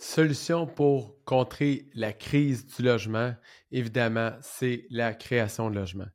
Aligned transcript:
Solution 0.00 0.64
pour 0.68 1.16
contrer 1.24 1.88
la 1.92 2.12
crise 2.12 2.64
du 2.66 2.82
logement, 2.82 3.34
évidemment, 3.72 4.30
c'est 4.42 4.86
la 4.90 5.12
création 5.12 5.70
de 5.70 5.74
logement. 5.74 6.06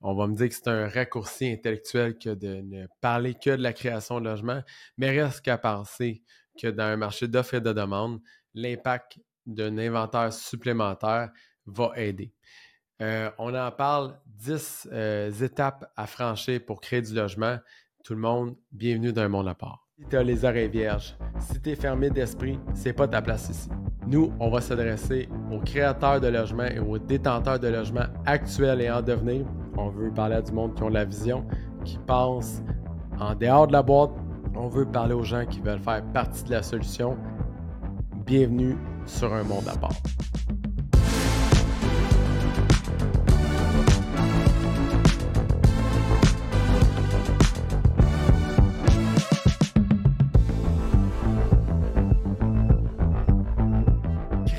On 0.00 0.14
va 0.16 0.26
me 0.26 0.34
dire 0.34 0.48
que 0.48 0.54
c'est 0.56 0.66
un 0.66 0.88
raccourci 0.88 1.48
intellectuel 1.52 2.18
que 2.18 2.30
de 2.30 2.62
ne 2.62 2.86
parler 3.00 3.34
que 3.34 3.50
de 3.50 3.62
la 3.62 3.72
création 3.72 4.20
de 4.20 4.28
logement, 4.28 4.60
mais 4.96 5.10
reste 5.22 5.42
qu'à 5.42 5.56
penser 5.56 6.24
que 6.60 6.66
dans 6.66 6.82
un 6.82 6.96
marché 6.96 7.28
d'offres 7.28 7.54
et 7.54 7.60
de 7.60 7.72
demande, 7.72 8.20
l'impact 8.54 9.20
d'un 9.46 9.78
inventaire 9.78 10.32
supplémentaire 10.32 11.30
va 11.64 11.92
aider. 11.94 12.34
Euh, 13.00 13.30
on 13.38 13.54
en 13.54 13.70
parle 13.70 14.18
10 14.26 14.88
euh, 14.90 15.30
étapes 15.30 15.92
à 15.96 16.08
franchir 16.08 16.64
pour 16.66 16.80
créer 16.80 17.02
du 17.02 17.14
logement. 17.14 17.58
Tout 18.02 18.14
le 18.14 18.20
monde, 18.20 18.56
bienvenue 18.72 19.12
dans 19.12 19.22
un 19.22 19.28
monde 19.28 19.46
à 19.46 19.54
part. 19.54 19.87
Si 19.98 20.04
tu 20.04 20.16
as 20.16 20.22
les 20.22 20.44
oreilles 20.44 20.68
vierges, 20.68 21.16
si 21.40 21.60
tu 21.60 21.70
es 21.70 21.74
fermé 21.74 22.08
d'esprit, 22.08 22.56
c'est 22.72 22.92
pas 22.92 23.08
ta 23.08 23.20
place 23.20 23.48
ici. 23.50 23.68
Nous, 24.06 24.32
on 24.38 24.48
va 24.48 24.60
s'adresser 24.60 25.28
aux 25.50 25.58
créateurs 25.58 26.20
de 26.20 26.28
logements 26.28 26.66
et 26.66 26.78
aux 26.78 26.98
détenteurs 26.98 27.58
de 27.58 27.66
logements 27.66 28.06
actuels 28.24 28.80
et 28.80 28.88
en 28.88 29.02
devenir. 29.02 29.44
On 29.76 29.88
veut 29.88 30.12
parler 30.12 30.36
à 30.36 30.42
du 30.42 30.52
monde 30.52 30.76
qui 30.76 30.84
ont 30.84 30.88
la 30.88 31.04
vision, 31.04 31.44
qui 31.84 31.98
pensent 32.06 32.62
en 33.18 33.34
dehors 33.34 33.66
de 33.66 33.72
la 33.72 33.82
boîte. 33.82 34.12
On 34.54 34.68
veut 34.68 34.86
parler 34.86 35.14
aux 35.14 35.24
gens 35.24 35.44
qui 35.44 35.58
veulent 35.58 35.80
faire 35.80 36.04
partie 36.12 36.44
de 36.44 36.52
la 36.52 36.62
solution. 36.62 37.18
Bienvenue 38.24 38.76
sur 39.04 39.34
un 39.34 39.42
monde 39.42 39.66
à 39.66 39.76
part. 39.76 39.96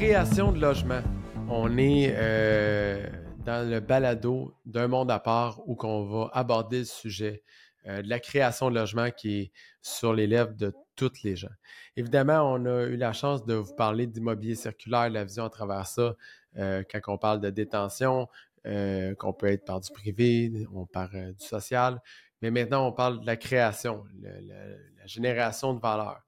De 0.10 0.60
logement. 0.60 1.02
On 1.50 1.78
est 1.78 2.16
euh, 2.18 3.08
dans 3.46 3.70
le 3.70 3.80
balado 3.80 4.56
d'un 4.66 4.88
monde 4.88 5.12
à 5.12 5.20
part 5.20 5.62
où 5.68 5.78
on 5.84 6.04
va 6.04 6.32
aborder 6.34 6.80
le 6.80 6.86
sujet 6.86 7.44
euh, 7.86 8.02
de 8.02 8.10
la 8.10 8.20
création 8.20 8.72
de 8.72 8.76
logement 8.76 9.12
qui 9.12 9.40
est 9.40 9.52
sur 9.84 10.16
les 10.16 10.26
lèvres 10.26 10.56
de 10.56 10.74
toutes 10.96 11.22
les 11.22 11.36
gens. 11.36 11.52
Évidemment, 11.96 12.42
on 12.42 12.66
a 12.66 12.86
eu 12.86 12.98
la 12.98 13.14
chance 13.14 13.46
de 13.46 13.54
vous 13.54 13.76
parler 13.76 14.08
d'immobilier 14.08 14.56
circulaire, 14.56 15.12
la 15.12 15.24
vision 15.24 15.46
à 15.46 15.50
travers 15.52 15.86
ça, 15.86 16.16
euh, 16.58 16.82
quand 16.92 17.14
on 17.14 17.20
parle 17.20 17.40
de 17.40 17.52
détention, 17.52 18.28
qu'on 18.66 19.34
peut 19.34 19.48
être 19.48 19.64
par 19.64 19.80
du 19.80 19.92
privé, 19.92 20.68
on 20.74 20.88
parle 20.88 21.34
du 21.34 21.46
social, 21.46 22.02
mais 22.42 22.50
maintenant 22.50 22.88
on 22.88 22.92
parle 22.92 23.22
de 23.22 23.26
la 23.28 23.38
création, 23.38 24.04
la 24.22 25.06
génération 25.06 25.76
de 25.76 25.80
valeur. 25.80 26.22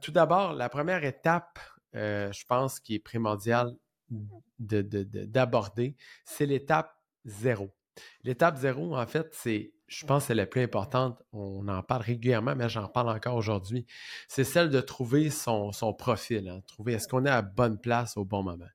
tout 0.00 0.10
d'abord, 0.10 0.54
la 0.54 0.68
première 0.68 1.04
étape 1.04 1.58
euh, 1.94 2.32
je 2.32 2.44
pense, 2.46 2.80
qui 2.80 2.94
est 2.94 2.98
primordial 2.98 3.76
d'aborder, 4.58 5.96
c'est 6.24 6.46
l'étape 6.46 6.96
zéro. 7.24 7.74
L'étape 8.22 8.56
zéro, 8.56 8.96
en 8.96 9.06
fait, 9.06 9.28
c'est, 9.32 9.72
je 9.88 10.04
pense, 10.04 10.24
c'est 10.26 10.34
la 10.34 10.46
plus 10.46 10.62
importante. 10.62 11.22
On 11.32 11.66
en 11.68 11.82
parle 11.82 12.02
régulièrement, 12.02 12.54
mais 12.54 12.68
j'en 12.68 12.88
parle 12.88 13.08
encore 13.08 13.36
aujourd'hui. 13.36 13.86
C'est 14.28 14.44
celle 14.44 14.70
de 14.70 14.80
trouver 14.80 15.30
son, 15.30 15.72
profil, 15.96 16.48
hein. 16.48 16.60
trouver 16.66 16.94
est-ce 16.94 17.08
qu'on 17.08 17.24
est 17.24 17.30
à 17.30 17.42
bonne 17.42 17.78
place 17.78 18.16
au 18.16 18.24
bon 18.24 18.42
moment. 18.42 18.66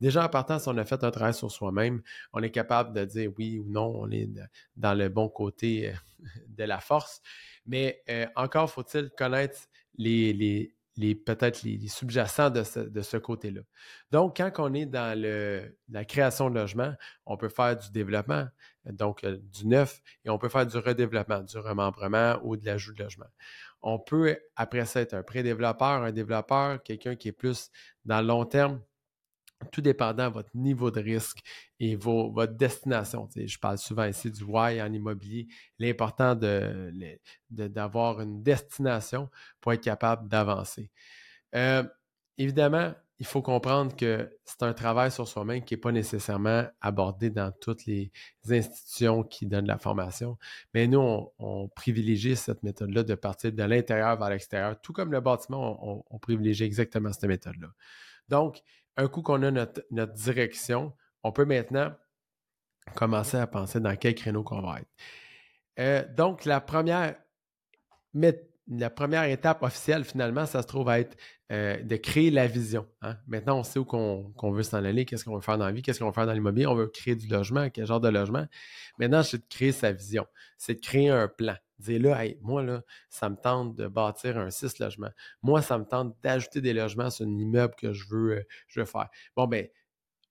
Déjà, 0.00 0.24
en 0.24 0.28
partant, 0.28 0.58
si 0.58 0.68
on 0.68 0.76
a 0.76 0.84
fait 0.84 1.02
un 1.04 1.10
travail 1.10 1.34
sur 1.34 1.50
soi-même, 1.50 2.02
on 2.32 2.42
est 2.42 2.50
capable 2.50 2.94
de 2.94 3.04
dire 3.04 3.30
oui 3.38 3.58
ou 3.58 3.68
non, 3.68 3.92
on 3.94 4.10
est 4.10 4.28
dans 4.76 4.94
le 4.94 5.08
bon 5.08 5.28
côté 5.28 5.88
euh, 5.88 5.92
de 6.48 6.64
la 6.64 6.80
force. 6.80 7.20
Mais 7.66 8.02
euh, 8.08 8.26
encore 8.36 8.70
faut-il 8.70 9.10
connaître 9.10 9.68
les, 9.96 10.74
peut-être 11.14 11.62
les, 11.62 11.88
sous-jacents 11.88 12.50
de 12.50 12.62
ce, 12.64 13.16
côté-là. 13.16 13.60
Donc, 14.10 14.36
quand 14.36 14.52
on 14.58 14.74
est 14.74 14.86
dans 14.86 15.18
la 15.88 16.04
création 16.04 16.50
de 16.50 16.58
logement, 16.58 16.94
on 17.26 17.36
peut 17.36 17.48
faire 17.48 17.76
du 17.76 17.90
développement, 17.90 18.46
donc 18.84 19.24
euh, 19.24 19.38
du 19.52 19.66
neuf, 19.66 20.00
et 20.24 20.30
on 20.30 20.38
peut 20.38 20.48
faire 20.48 20.66
du 20.66 20.76
redéveloppement, 20.76 21.40
du 21.42 21.58
remembrement 21.58 22.38
ou 22.42 22.56
de 22.56 22.64
l'ajout 22.64 22.94
de 22.94 23.02
logement. 23.02 23.26
On 23.82 23.98
peut, 23.98 24.38
après 24.56 24.84
ça, 24.86 25.00
être 25.00 25.14
un 25.14 25.22
pré-développeur, 25.22 26.02
un 26.02 26.12
développeur, 26.12 26.82
quelqu'un 26.82 27.14
qui 27.14 27.28
est 27.28 27.32
plus 27.32 27.70
dans 28.04 28.20
le 28.20 28.26
long 28.26 28.44
terme, 28.44 28.80
tout 29.72 29.80
dépendant 29.80 30.28
de 30.28 30.34
votre 30.34 30.50
niveau 30.54 30.90
de 30.90 31.00
risque 31.00 31.38
et 31.80 31.96
votre 31.96 32.54
destination. 32.54 33.28
je 33.34 33.58
parle 33.58 33.78
souvent 33.78 34.04
ici 34.04 34.30
du 34.30 34.44
why 34.44 34.80
en 34.80 34.92
immobilier, 34.92 35.48
l'important 35.78 36.34
d'avoir 37.50 38.16
de, 38.16 38.22
une 38.22 38.42
destination 38.42 39.28
pour 39.60 39.72
être 39.72 39.82
capable 39.82 40.28
d'avancer. 40.28 40.90
Euh, 41.54 41.82
évidemment, 42.36 42.92
il 43.20 43.26
faut 43.26 43.42
comprendre 43.42 43.96
que 43.96 44.30
c'est 44.44 44.62
un 44.62 44.72
travail 44.72 45.10
sur 45.10 45.26
soi-même 45.26 45.64
qui 45.64 45.74
n'est 45.74 45.80
pas 45.80 45.90
nécessairement 45.90 46.64
abordé 46.80 47.30
dans 47.30 47.50
toutes 47.50 47.84
les 47.86 48.12
institutions 48.48 49.24
qui 49.24 49.46
donnent 49.46 49.66
la 49.66 49.78
formation. 49.78 50.38
Mais 50.72 50.86
nous, 50.86 51.28
on, 51.38 51.68
privilégie 51.68 52.36
cette 52.36 52.62
méthode-là 52.62 53.02
de 53.02 53.14
partir 53.16 53.52
de 53.52 53.62
l'intérieur 53.64 54.16
vers 54.16 54.30
l'extérieur. 54.30 54.80
Tout 54.80 54.92
comme 54.92 55.10
le 55.10 55.20
bâtiment, 55.20 55.84
on, 55.84 56.04
on 56.08 56.18
privilégie 56.20 56.62
exactement 56.62 57.12
cette 57.12 57.24
méthode-là. 57.24 57.68
Donc, 58.28 58.62
un 58.98 59.08
coup 59.08 59.22
qu'on 59.22 59.42
a 59.42 59.50
notre, 59.50 59.82
direction, 60.12 60.92
on 61.22 61.32
peut 61.32 61.46
maintenant 61.46 61.94
commencer 62.94 63.36
à 63.36 63.46
penser 63.46 63.80
dans 63.80 63.96
quel 63.96 64.14
créneau 64.14 64.42
qu'on 64.42 64.60
va 64.60 64.80
être. 64.80 64.88
Euh, 65.78 66.04
donc, 66.16 66.44
la 66.44 66.60
première, 66.60 67.14
étape 69.24 69.62
officielle, 69.62 70.04
finalement, 70.04 70.46
ça 70.46 70.62
se 70.62 70.66
trouve 70.66 70.88
à 70.88 70.98
être 70.98 71.16
euh, 71.52 71.80
de 71.80 71.96
créer 71.96 72.32
la 72.32 72.48
vision. 72.48 72.86
Hein. 73.02 73.16
Maintenant, 73.28 73.60
on 73.60 73.62
sait 73.62 73.78
où 73.78 73.84
qu'on 73.84 74.50
veut 74.50 74.64
s'en 74.64 74.84
aller, 74.84 75.04
qu'est-ce 75.04 75.24
qu'on 75.24 75.36
veut 75.36 75.40
faire 75.42 75.58
dans 75.58 75.66
la 75.66 75.72
vie, 75.72 75.82
qu'est-ce 75.82 76.00
qu'on 76.00 76.06
veut 76.06 76.12
faire 76.12 76.26
dans 76.26 76.32
l'immobilier. 76.32 76.66
On 76.66 76.74
veut 76.74 76.88
créer 76.88 77.14
du 77.14 77.28
logement, 77.28 77.70
quel 77.70 77.86
genre 77.86 78.00
de 78.00 78.08
logement. 78.08 78.46
Maintenant, 78.98 79.22
c'est 79.22 79.38
de 79.38 79.46
créer 79.48 79.70
sa 79.70 79.92
vision. 79.92 80.26
C'est 80.56 80.74
de 80.74 80.80
créer 80.80 81.08
un 81.08 81.28
plan. 81.28 81.54
Dire 81.78 82.00
là, 82.02 82.24
moi, 82.40 82.62
là, 82.62 82.82
ça 83.08 83.28
me 83.28 83.36
tente 83.36 83.74
de 83.74 83.86
bâtir 83.86 84.38
un 84.38 84.50
six 84.50 84.78
logements. 84.78 85.10
Moi, 85.42 85.62
ça 85.62 85.78
me 85.78 85.84
tente 85.84 86.16
d'ajouter 86.22 86.60
des 86.60 86.72
logements 86.72 87.10
sur 87.10 87.26
un 87.26 87.38
immeuble 87.38 87.74
que 87.76 87.92
je 87.92 88.06
veux, 88.08 88.38
euh, 88.38 88.42
je 88.66 88.80
veux 88.80 88.86
faire. 88.86 89.08
Bon, 89.36 89.46
ben, 89.46 89.68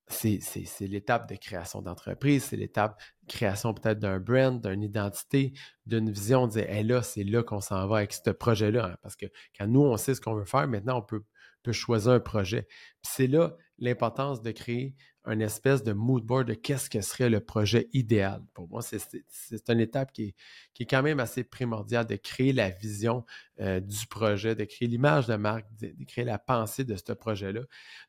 c'est 0.09 0.87
l'étape 0.87 1.27
de 1.29 1.35
création 1.35 1.81
d'entreprise, 1.81 2.45
c'est 2.45 2.55
l'étape 2.55 2.99
de 3.23 3.27
création 3.27 3.73
peut-être 3.73 3.99
d'un 3.99 4.19
brand, 4.19 4.61
d'une 4.61 4.83
identité, 4.83 5.53
d'une 5.85 6.09
vision, 6.09 6.47
de 6.47 6.53
dire, 6.53 6.69
hey, 6.69 6.83
là, 6.83 7.01
c'est 7.01 7.23
là 7.23 7.43
qu'on 7.43 7.59
s'en 7.59 7.87
va 7.87 7.97
avec 7.97 8.13
ce 8.13 8.29
projet-là. 8.29 8.85
Hein, 8.85 8.97
parce 9.01 9.15
que 9.15 9.25
quand 9.57 9.67
nous, 9.67 9.81
on 9.81 9.97
sait 9.97 10.15
ce 10.15 10.21
qu'on 10.21 10.35
veut 10.35 10.45
faire, 10.45 10.67
maintenant, 10.67 10.99
on 10.99 11.01
peut, 11.01 11.23
peut 11.63 11.73
choisir 11.73 12.13
un 12.13 12.19
projet. 12.19 12.67
C'est 13.01 13.27
là 13.27 13.55
l'importance 13.79 14.41
de 14.41 14.51
créer 14.51 14.95
une 15.27 15.41
espèce 15.41 15.83
de 15.83 15.93
mood 15.93 16.23
board 16.23 16.47
de 16.47 16.53
qu'est-ce 16.53 16.89
que 16.89 17.01
serait 17.01 17.29
le 17.29 17.39
projet 17.39 17.89
idéal. 17.93 18.41
Pour 18.53 18.69
moi, 18.69 18.81
c'est 18.81 19.69
une 19.69 19.79
étape 19.79 20.11
qui 20.13 20.23
est, 20.23 20.35
qui 20.73 20.83
est, 20.83 20.85
quand 20.85 21.03
même 21.03 21.19
assez 21.19 21.43
primordiale 21.43 22.07
de 22.07 22.15
créer 22.15 22.53
la 22.53 22.69
vision 22.69 23.25
euh, 23.59 23.79
du 23.79 24.07
projet, 24.07 24.55
de 24.55 24.63
créer 24.63 24.87
l'image 24.87 25.27
de 25.27 25.35
marque, 25.35 25.65
de, 25.79 25.93
créer 26.05 26.23
la 26.23 26.39
pensée 26.39 26.85
de 26.85 26.95
ce 26.95 27.11
projet-là, 27.11 27.61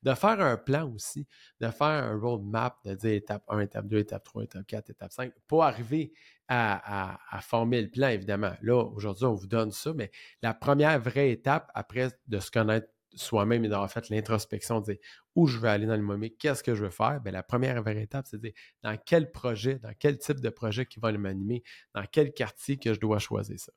de 0.02 0.14
faire 0.14 0.40
un 0.40 0.56
plan 0.56 0.90
aussi, 0.92 1.26
de 1.60 1.68
faire 1.68 1.86
un 1.86 2.18
roadmap, 2.18 2.76
de 2.84 2.94
dire 2.94 3.12
étape 3.12 3.44
1, 3.48 3.60
étape 3.60 3.88
2, 3.88 3.98
étape 3.98 4.24
3, 4.24 4.44
étape 4.44 4.66
4, 4.66 4.90
étape 4.90 5.12
5, 5.12 5.32
pour 5.46 5.64
arriver 5.64 6.12
à, 6.46 7.18
à 7.36 7.40
former 7.40 7.82
le 7.82 7.90
plan, 7.90 8.08
évidemment. 8.08 8.52
Là, 8.62 8.82
aujourd'hui, 8.82 9.26
on 9.26 9.34
vous 9.34 9.46
donne 9.46 9.70
ça, 9.70 9.92
mais 9.94 10.10
la 10.40 10.54
première 10.54 10.98
vraie 10.98 11.30
étape 11.30 11.70
après 11.74 12.08
de 12.26 12.40
se 12.40 12.50
connaître 12.50 12.88
soi-même 13.18 13.64
et 13.64 13.68
d'avoir 13.68 13.90
fait 13.90 14.08
l'introspection, 14.10 14.80
de 14.80 14.92
dire 14.92 14.96
où 15.34 15.46
je 15.46 15.58
veux 15.58 15.68
aller 15.68 15.86
dans 15.86 15.94
l'immobilier, 15.94 16.34
qu'est-ce 16.38 16.62
que 16.62 16.74
je 16.74 16.84
veux 16.84 16.90
faire, 16.90 17.20
bien, 17.20 17.32
la 17.32 17.42
première 17.42 17.82
vraie 17.82 18.00
étape, 18.00 18.26
c'est 18.28 18.38
de 18.38 18.42
dire 18.42 18.52
dans 18.82 18.96
quel 19.04 19.30
projet, 19.30 19.78
dans 19.78 19.92
quel 19.98 20.18
type 20.18 20.40
de 20.40 20.48
projet 20.48 20.86
qui 20.86 21.00
va 21.00 21.12
m'animer, 21.12 21.62
dans 21.94 22.04
quel 22.10 22.32
quartier 22.32 22.78
que 22.78 22.94
je 22.94 23.00
dois 23.00 23.18
choisir 23.18 23.58
ça. 23.58 23.72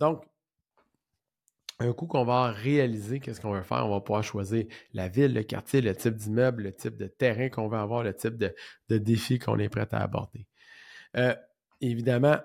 Donc, 0.00 0.24
un 1.80 1.92
coup 1.92 2.06
qu'on 2.06 2.24
va 2.24 2.50
réaliser 2.50 3.20
qu'est-ce 3.20 3.40
qu'on 3.40 3.52
veut 3.52 3.62
faire, 3.62 3.86
on 3.86 3.90
va 3.90 4.00
pouvoir 4.00 4.22
choisir 4.22 4.64
la 4.92 5.08
ville, 5.08 5.34
le 5.34 5.42
quartier, 5.42 5.80
le 5.80 5.94
type 5.94 6.14
d'immeuble, 6.14 6.64
le 6.64 6.72
type 6.72 6.96
de 6.96 7.06
terrain 7.06 7.48
qu'on 7.48 7.68
veut 7.68 7.78
avoir, 7.78 8.02
le 8.04 8.14
type 8.14 8.36
de, 8.36 8.54
défi 8.98 9.38
qu'on 9.38 9.58
est 9.58 9.68
prêt 9.68 9.88
à 9.90 10.02
aborder. 10.02 10.46
Euh, 11.16 11.34
évidemment, 11.80 12.38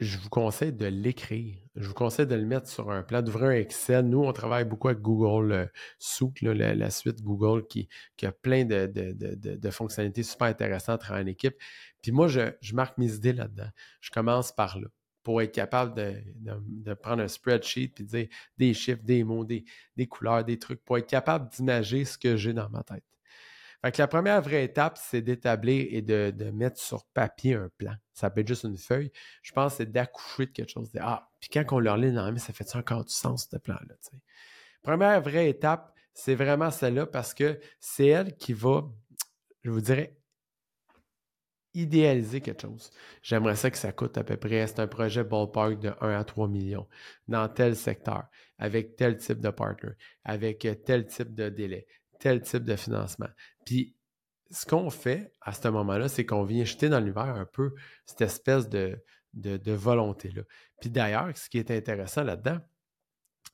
je 0.00 0.18
vous 0.18 0.28
conseille 0.28 0.72
de 0.72 0.86
l'écrire. 0.86 1.56
Je 1.76 1.86
vous 1.86 1.94
conseille 1.94 2.26
de 2.26 2.34
le 2.34 2.44
mettre 2.44 2.68
sur 2.68 2.90
un 2.90 3.02
plan, 3.02 3.22
d'ouvrir 3.22 3.50
un 3.50 3.52
Excel. 3.52 4.06
Nous, 4.06 4.22
on 4.22 4.32
travaille 4.32 4.64
beaucoup 4.64 4.88
avec 4.88 5.00
Google 5.00 5.52
euh, 5.52 5.66
Souk, 5.98 6.40
la, 6.42 6.90
suite 6.90 7.22
Google 7.22 7.66
qui, 7.66 7.88
a 8.22 8.32
plein 8.32 8.64
de, 8.64 9.70
fonctionnalités 9.70 10.22
super 10.22 10.48
intéressantes 10.48 11.02
en 11.10 11.26
équipe. 11.26 11.56
Puis 12.02 12.12
moi, 12.12 12.28
je, 12.28 12.50
marque 12.72 12.98
mes 12.98 13.14
idées 13.14 13.32
là-dedans. 13.32 13.70
Je 14.00 14.10
commence 14.10 14.52
par 14.52 14.78
là 14.78 14.88
pour 15.22 15.40
être 15.40 15.52
capable 15.52 15.94
de, 15.94 16.94
prendre 16.94 17.22
un 17.22 17.28
spreadsheet 17.28 17.88
puis 17.88 18.04
dire 18.04 18.28
des 18.58 18.74
chiffres, 18.74 19.02
des 19.02 19.24
mots, 19.24 19.44
des, 19.44 19.64
des 19.96 20.06
couleurs, 20.06 20.44
des 20.44 20.58
trucs, 20.58 20.84
pour 20.84 20.98
être 20.98 21.08
capable 21.08 21.48
d'imager 21.50 22.04
ce 22.04 22.18
que 22.18 22.36
j'ai 22.36 22.52
dans 22.52 22.68
ma 22.68 22.82
tête. 22.82 23.04
Fait 23.84 23.98
la 23.98 24.08
première 24.08 24.40
vraie 24.40 24.64
étape, 24.64 24.98
c'est 24.98 25.20
d'établir 25.20 25.86
et 25.90 26.00
de, 26.00 26.50
mettre 26.54 26.80
sur 26.80 27.04
papier 27.12 27.52
un 27.52 27.68
plan. 27.76 27.92
Ça 28.14 28.30
peut 28.30 28.40
être 28.40 28.48
juste 28.48 28.64
une 28.64 28.78
feuille. 28.78 29.12
Je 29.42 29.52
pense 29.52 29.72
que 29.72 29.76
c'est 29.78 29.92
d'accoucher 29.92 30.46
de 30.46 30.52
quelque 30.52 30.70
chose. 30.70 30.90
ah, 31.00 31.28
puis 31.38 31.50
quand 31.52 31.64
on 31.70 31.80
leur 31.80 31.98
lit 31.98 32.10
la 32.10 32.32
main, 32.32 32.38
ça 32.38 32.54
fait 32.54 32.64
encore 32.76 33.04
du 33.04 33.12
sens, 33.12 33.46
ce 33.50 33.58
plan-là. 33.58 33.94
Première 34.82 35.20
vraie 35.20 35.50
étape, 35.50 35.94
c'est 36.14 36.34
vraiment 36.34 36.70
celle-là 36.70 37.04
parce 37.04 37.34
que 37.34 37.60
c'est 37.78 38.06
elle 38.06 38.34
qui 38.36 38.54
va, 38.54 38.90
je 39.64 39.70
vous 39.70 39.82
dirais, 39.82 40.16
idéaliser 41.74 42.40
quelque 42.40 42.62
chose. 42.62 42.90
J'aimerais 43.20 43.56
ça 43.56 43.70
que 43.70 43.76
ça 43.76 43.92
coûte 43.92 44.16
à 44.16 44.24
peu 44.24 44.38
près, 44.38 44.66
c'est 44.66 44.80
un 44.80 44.86
projet 44.86 45.24
ballpark 45.24 45.78
de 45.78 45.92
1 46.00 46.08
à 46.08 46.24
3 46.24 46.48
millions 46.48 46.88
dans 47.28 47.46
tel 47.50 47.76
secteur, 47.76 48.28
avec 48.56 48.96
tel 48.96 49.18
type 49.18 49.40
de 49.40 49.50
partner, 49.50 49.92
avec 50.24 50.66
tel 50.86 51.06
type 51.06 51.34
de 51.34 51.50
délai, 51.50 51.86
tel 52.24 52.40
type 52.40 52.64
de 52.64 52.74
financement. 52.74 53.28
Puis 53.66 53.94
ce 54.50 54.64
qu'on 54.64 54.88
fait 54.88 55.30
à 55.42 55.52
ce 55.52 55.68
moment-là, 55.68 56.08
c'est 56.08 56.24
qu'on 56.24 56.42
vient 56.42 56.64
jeter 56.64 56.88
dans 56.88 56.98
l'univers 56.98 57.36
un 57.36 57.44
peu 57.44 57.74
cette 58.06 58.22
espèce 58.22 58.70
de, 58.70 58.98
de, 59.34 59.72
volonté-là. 59.72 60.40
Puis 60.80 60.88
d'ailleurs, 60.88 61.36
ce 61.36 61.50
qui 61.50 61.58
est 61.58 61.70
intéressant 61.70 62.22
là-dedans, 62.22 62.60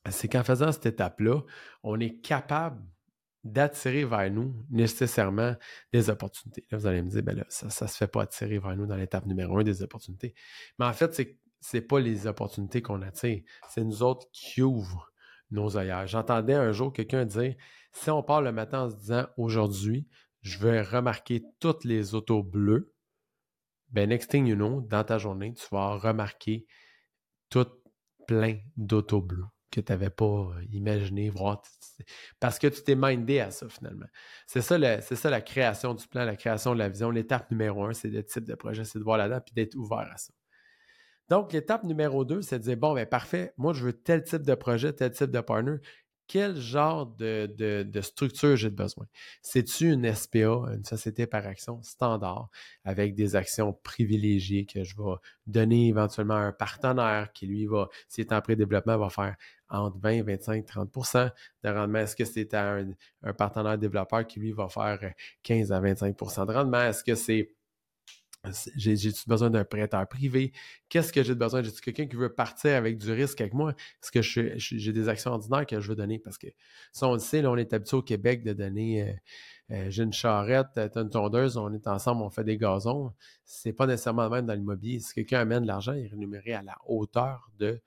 c'est 0.09 0.29
qu'en 0.29 0.45
faisant 0.45 0.71
cette 0.71 0.85
étape-là, 0.85 1.41
on 1.83 1.99
est 1.99 2.21
capable 2.21 2.81
d'attirer 3.43 4.05
vers 4.05 4.31
nous 4.31 4.55
nécessairement 4.69 5.57
des 5.91 6.09
opportunités. 6.09 6.65
Là, 6.71 6.77
vous 6.77 6.87
allez 6.87 7.01
me 7.01 7.09
dire, 7.09 7.23
ben 7.23 7.35
là, 7.35 7.45
ça 7.49 7.65
ne 7.65 7.89
se 7.89 7.97
fait 7.97 8.07
pas 8.07 8.21
attirer 8.21 8.57
vers 8.57 8.77
nous 8.77 8.85
dans 8.85 8.95
l'étape 8.95 9.25
numéro 9.25 9.57
un 9.57 9.63
des 9.63 9.83
opportunités. 9.83 10.33
Mais 10.79 10.85
en 10.85 10.93
fait, 10.93 11.13
c'est 11.13 11.37
n'est 11.73 11.81
pas 11.81 11.99
les 11.99 12.25
opportunités 12.25 12.81
qu'on 12.81 13.01
attire, 13.01 13.43
c'est 13.69 13.83
nous 13.83 14.01
autres 14.01 14.27
qui 14.31 14.61
ouvrent 14.61 15.10
nos 15.51 15.77
ailleurs. 15.77 16.07
J'entendais 16.07 16.53
un 16.53 16.71
jour 16.71 16.93
quelqu'un 16.93 17.25
dire, 17.25 17.55
si 17.91 18.09
on 18.09 18.23
part 18.23 18.41
le 18.41 18.51
matin 18.51 18.83
en 18.83 18.89
se 18.89 18.95
disant, 18.95 19.27
aujourd'hui, 19.37 20.07
je 20.41 20.57
vais 20.57 20.81
remarquer 20.81 21.43
toutes 21.59 21.83
les 21.83 22.15
autos 22.15 22.43
bleues, 22.43 22.93
ben 23.89 24.09
next 24.09 24.31
thing 24.31 24.47
you 24.47 24.55
know, 24.55 24.81
dans 24.81 25.03
ta 25.03 25.17
journée, 25.17 25.53
tu 25.53 25.65
vas 25.71 25.97
remarquer 25.97 26.65
tout 27.49 27.67
plein 28.27 28.57
d'autos 28.77 29.21
bleues 29.21 29.45
que 29.71 29.81
tu 29.81 29.91
n'avais 29.91 30.09
pas 30.09 30.25
euh, 30.25 30.63
imaginé 30.71 31.29
voir. 31.29 31.61
Parce 32.39 32.59
que 32.59 32.67
tu 32.67 32.83
t'es 32.83 32.95
mindé 32.95 33.39
à 33.39 33.51
ça, 33.51 33.67
finalement. 33.69 34.05
C'est 34.45 34.61
ça, 34.61 35.01
c'est 35.01 35.15
ça 35.15 35.29
la 35.29 35.41
création 35.41 35.93
du 35.93 36.07
plan, 36.07 36.25
la 36.25 36.35
création 36.35 36.73
de 36.73 36.79
la 36.79 36.89
vision. 36.89 37.09
L'étape 37.09 37.49
numéro 37.51 37.85
un, 37.85 37.93
c'est 37.93 38.09
le 38.09 38.23
type 38.23 38.45
de 38.45 38.55
projet, 38.55 38.83
c'est 38.83 38.99
de 38.99 39.03
voir 39.03 39.17
là-dedans 39.17 39.41
puis 39.45 39.53
d'être 39.55 39.75
ouvert 39.75 40.09
à 40.11 40.17
ça. 40.17 40.33
Donc, 41.31 41.53
l'étape 41.53 41.85
numéro 41.85 42.25
deux, 42.25 42.41
c'est 42.41 42.59
de 42.59 42.63
dire 42.65 42.75
bon, 42.75 42.93
ben 42.93 43.05
parfait, 43.05 43.53
moi, 43.57 43.71
je 43.71 43.85
veux 43.85 43.93
tel 43.93 44.21
type 44.21 44.41
de 44.41 44.53
projet, 44.53 44.91
tel 44.91 45.11
type 45.11 45.31
de 45.31 45.39
partner 45.39 45.77
quel 46.27 46.57
genre 46.57 47.07
de, 47.07 48.01
structure 48.01 48.55
j'ai 48.55 48.69
besoin? 48.69 49.05
C'est-tu 49.41 49.91
une 49.91 50.13
SPA, 50.13 50.73
une 50.73 50.83
société 50.85 51.27
par 51.27 51.45
action 51.45 51.81
standard, 51.83 52.49
avec 52.85 53.15
des 53.15 53.35
actions 53.37 53.73
privilégiées 53.83 54.65
que 54.65 54.83
je 54.85 54.95
vais 54.95 55.15
donner 55.47 55.87
éventuellement 55.87 56.35
à 56.35 56.39
un 56.39 56.51
partenaire 56.53 57.31
qui, 57.33 57.47
lui, 57.47 57.65
va, 57.65 57.87
s'il 58.07 58.25
est 58.25 58.33
en 58.33 58.41
pré-développement, 58.41 58.97
va 58.97 59.09
faire 59.09 59.35
entre 59.69 59.97
20, 59.99 60.23
25, 60.23 60.65
30% 60.65 61.31
de 61.63 61.69
rendement? 61.69 61.99
Est-ce 61.99 62.15
que 62.15 62.25
c'est 62.25 62.53
un, 62.53 62.91
un 63.23 63.33
partenaire 63.33 63.77
développeur 63.77 64.25
qui, 64.27 64.39
lui, 64.39 64.51
va 64.53 64.69
faire 64.69 64.99
15 65.43 65.71
à 65.73 65.81
25% 65.81 66.45
de 66.47 66.53
rendement? 66.53 66.81
Est-ce 66.81 67.03
que 67.03 67.15
c'est 67.15 67.53
j'ai-tu 68.75 69.27
besoin 69.27 69.49
d'un 69.49 69.63
prêteur 69.63 70.07
privé? 70.07 70.51
Qu'est-ce 70.89 71.13
que 71.13 71.23
j'ai 71.23 71.35
besoin? 71.35 71.61
J'ai-tu 71.61 71.81
quelqu'un 71.81 72.07
qui 72.07 72.15
veut 72.15 72.33
partir 72.33 72.75
avec 72.75 72.97
du 72.97 73.11
risque 73.11 73.39
avec 73.39 73.53
moi? 73.53 73.71
Est-ce 73.71 74.11
que 74.11 74.21
j'ai 74.21 74.91
des 74.91 75.09
actions 75.09 75.31
ordinaires 75.31 75.65
que 75.65 75.79
je 75.79 75.89
veux 75.89 75.95
donner? 75.95 76.17
Parce 76.17 76.37
que 76.37 76.47
ça, 76.91 77.07
on 77.07 77.13
le 77.13 77.19
sait, 77.19 77.41
là, 77.41 77.51
on 77.51 77.57
est 77.57 77.71
habitué 77.73 77.97
au 77.97 78.01
Québec 78.01 78.43
de 78.43 78.53
donner 78.53 79.03
euh, 79.03 79.13
euh, 79.71 79.89
j'ai 79.89 80.03
une 80.03 80.13
charrette, 80.13 80.67
tu 80.73 80.79
as 80.79 81.01
une 81.01 81.09
tondeuse, 81.09 81.55
on 81.55 81.71
est 81.71 81.87
ensemble, 81.87 82.23
on 82.23 82.29
fait 82.29 82.43
des 82.43 82.57
gazons. 82.57 83.13
C'est 83.45 83.73
pas 83.73 83.85
nécessairement 83.85 84.23
le 84.23 84.29
même 84.29 84.45
dans 84.45 84.53
l'immobilier. 84.53 84.99
Si 84.99 85.13
quelqu'un 85.13 85.39
amène 85.39 85.63
de 85.63 85.67
l'argent, 85.67 85.93
il 85.93 86.05
est 86.05 86.07
rémunéré 86.07 86.53
à 86.53 86.63
la 86.63 86.77
hauteur 86.87 87.49
de 87.59 87.79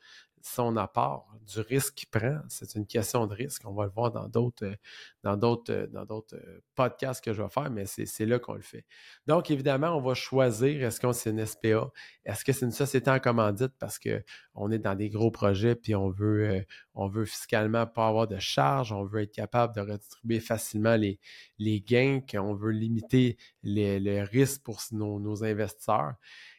son 0.47 0.77
apport, 0.77 1.35
du 1.47 1.61
risque 1.61 1.95
qu'il 1.95 2.09
prend. 2.11 2.39
C'est 2.49 2.75
une 2.75 2.87
question 2.87 3.27
de 3.27 3.35
risque. 3.35 3.63
On 3.65 3.73
va 3.73 3.85
le 3.85 3.91
voir 3.91 4.11
dans 4.11 4.29
d'autres, 4.29 4.67
euh, 4.67 4.75
dans 5.23 5.39
d'autres, 5.39 5.73
euh, 5.73 5.87
dans 5.87 6.05
d'autres 6.05 6.37
euh, 6.37 6.61
podcasts 6.75 7.25
que 7.25 7.33
je 7.33 7.43
vais 7.43 7.49
faire, 7.49 7.71
mais 7.71 7.87
c'est, 7.87 8.27
là 8.27 8.39
qu'on 8.39 8.53
le 8.53 8.61
fait. 8.61 8.85
Donc, 9.27 9.51
évidemment, 9.51 9.97
on 9.97 10.03
va 10.03 10.13
choisir 10.13 10.85
est-ce 10.85 11.01
qu'on 11.01 11.15
c'est 11.15 11.31
une 11.31 11.47
SPA, 11.47 11.91
est-ce 12.27 12.45
que 12.45 12.53
c'est 12.53 12.67
une 12.67 12.73
société 12.73 13.11
en 13.11 13.21
commandite? 13.21 13.73
Parce 13.79 13.99
qu'on 13.99 14.71
est 14.71 14.79
dans 14.79 14.95
des 14.95 15.09
gros 15.09 15.31
projets 15.31 15.75
puis 15.77 15.95
on 15.95 16.11
veut, 16.11 16.67
on 16.95 17.09
veut 17.09 17.25
fiscalement 17.25 17.87
pas 17.87 18.07
avoir 18.09 18.29
de 18.29 18.39
charges, 18.39 18.93
on 18.93 19.05
veut 19.05 19.23
être 19.23 19.33
capable 19.33 19.75
de 19.75 19.81
redistribuer 19.81 20.41
facilement 20.41 20.97
les, 20.97 21.19
les 21.59 21.81
gains, 21.81 22.21
qu'on 22.21 22.55
veut 22.55 22.73
limiter 22.73 23.39
les, 23.63 24.23
risques 24.23 24.63
pour 24.63 24.79
nos, 24.93 25.19
nos 25.19 25.43
investisseurs. 25.43 26.15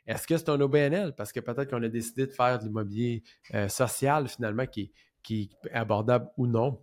Est-ce 0.07 0.27
que 0.27 0.37
c'est 0.37 0.49
un 0.49 0.59
OBNL? 0.61 1.13
Parce 1.15 1.31
que 1.31 1.39
peut-être 1.39 1.69
qu'on 1.69 1.83
a 1.83 1.87
décidé 1.87 2.27
de 2.27 2.31
faire 2.31 2.59
de 2.59 2.65
l'immobilier 2.65 3.23
euh, 3.53 3.67
social 3.67 4.27
finalement 4.27 4.65
qui, 4.65 4.91
est 5.29 5.49
abordable 5.73 6.29
ou 6.37 6.47
non. 6.47 6.81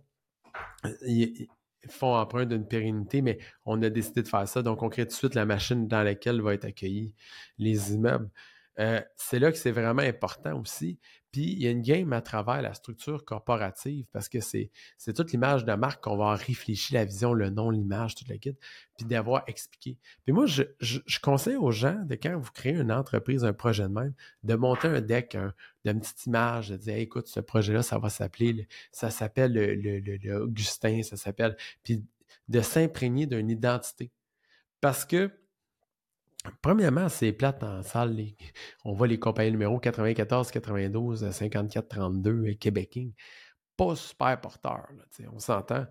Ils 1.05 1.47
font 1.89 2.15
emprunt 2.15 2.45
d'une 2.45 2.67
pérennité, 2.67 3.21
mais 3.21 3.39
on 3.65 3.81
a 3.81 3.89
décidé 3.89 4.21
de 4.23 4.27
faire 4.27 4.47
ça. 4.47 4.61
Donc, 4.61 4.83
on 4.83 4.89
crée 4.89 5.03
tout 5.03 5.09
de 5.09 5.13
suite 5.13 5.35
la 5.35 5.45
machine 5.45 5.87
dans 5.87 6.03
laquelle 6.03 6.41
vont 6.41 6.51
être 6.51 6.65
accueillis 6.65 7.15
les 7.57 7.93
immeubles. 7.93 8.29
Euh, 8.79 9.01
c'est 9.15 9.39
là 9.39 9.51
que 9.51 9.57
c'est 9.57 9.71
vraiment 9.71 10.01
important 10.01 10.59
aussi. 10.59 10.99
Puis 11.33 11.51
il 11.51 11.63
y 11.63 11.67
a 11.67 11.71
une 11.71 11.81
game 11.81 12.13
à 12.13 12.21
travers 12.21 12.61
la 12.61 12.75
structure 12.75 13.25
corporative 13.25 14.05
parce 14.13 14.29
que 14.29 14.39
c'est, 14.39 14.69
toute 15.15 15.31
l'image 15.31 15.65
de 15.65 15.73
marque 15.73 16.03
qu'on 16.03 16.15
va 16.15 16.35
réfléchir, 16.35 16.99
la 16.99 17.05
vision, 17.05 17.33
le 17.33 17.49
nom, 17.49 17.71
l'image, 17.71 18.13
toute 18.13 18.29
la 18.29 18.37
guide, 18.37 18.55
puis 18.95 19.07
d'avoir 19.07 19.43
expliqué. 19.47 19.97
Puis 20.23 20.31
moi, 20.31 20.45
je, 20.45 20.63
conseille 21.23 21.55
aux 21.55 21.71
gens, 21.71 21.99
de 22.05 22.13
quand 22.13 22.37
vous 22.37 22.51
créez 22.51 22.75
une 22.75 22.91
entreprise, 22.91 23.43
un 23.43 23.51
projet 23.51 23.83
de 23.83 23.87
même, 23.87 24.13
de 24.43 24.53
monter 24.53 24.87
un 24.87 25.01
deck, 25.01 25.35
d'une 25.83 25.99
petite 25.99 26.27
image, 26.27 26.69
de 26.69 26.77
dire 26.77 26.97
écoute, 26.97 27.27
ce 27.27 27.39
projet-là, 27.39 27.81
ça 27.81 27.97
va 27.97 28.09
s'appeler, 28.09 28.67
ça 28.91 29.09
s'appelle 29.09 29.53
le, 29.53 29.73
le 29.73 30.41
Augustin, 30.43 31.01
ça 31.01 31.17
s'appelle. 31.17 31.57
Puis 31.83 32.05
de 32.47 32.61
s'imprégner 32.61 33.25
d'une 33.25 33.49
identité. 33.49 34.11
Parce 34.81 35.03
que 35.03 35.31
Premièrement, 36.61 37.09
c'est 37.09 37.31
plate 37.31 37.63
en 37.63 37.81
salle. 37.81 38.17
on 38.83 38.93
voit 38.93 39.07
les 39.07 39.19
compagnies 39.19 39.51
numéro 39.51 39.79
94, 39.79 40.51
92, 40.51 41.31
54, 41.31 41.87
32 41.87 42.47
et 42.47 42.55
Québec 42.55 42.99
Pas 43.77 43.95
super 43.95 44.39
porteur, 44.41 44.87
on 45.31 45.39
s'entend. 45.39 45.85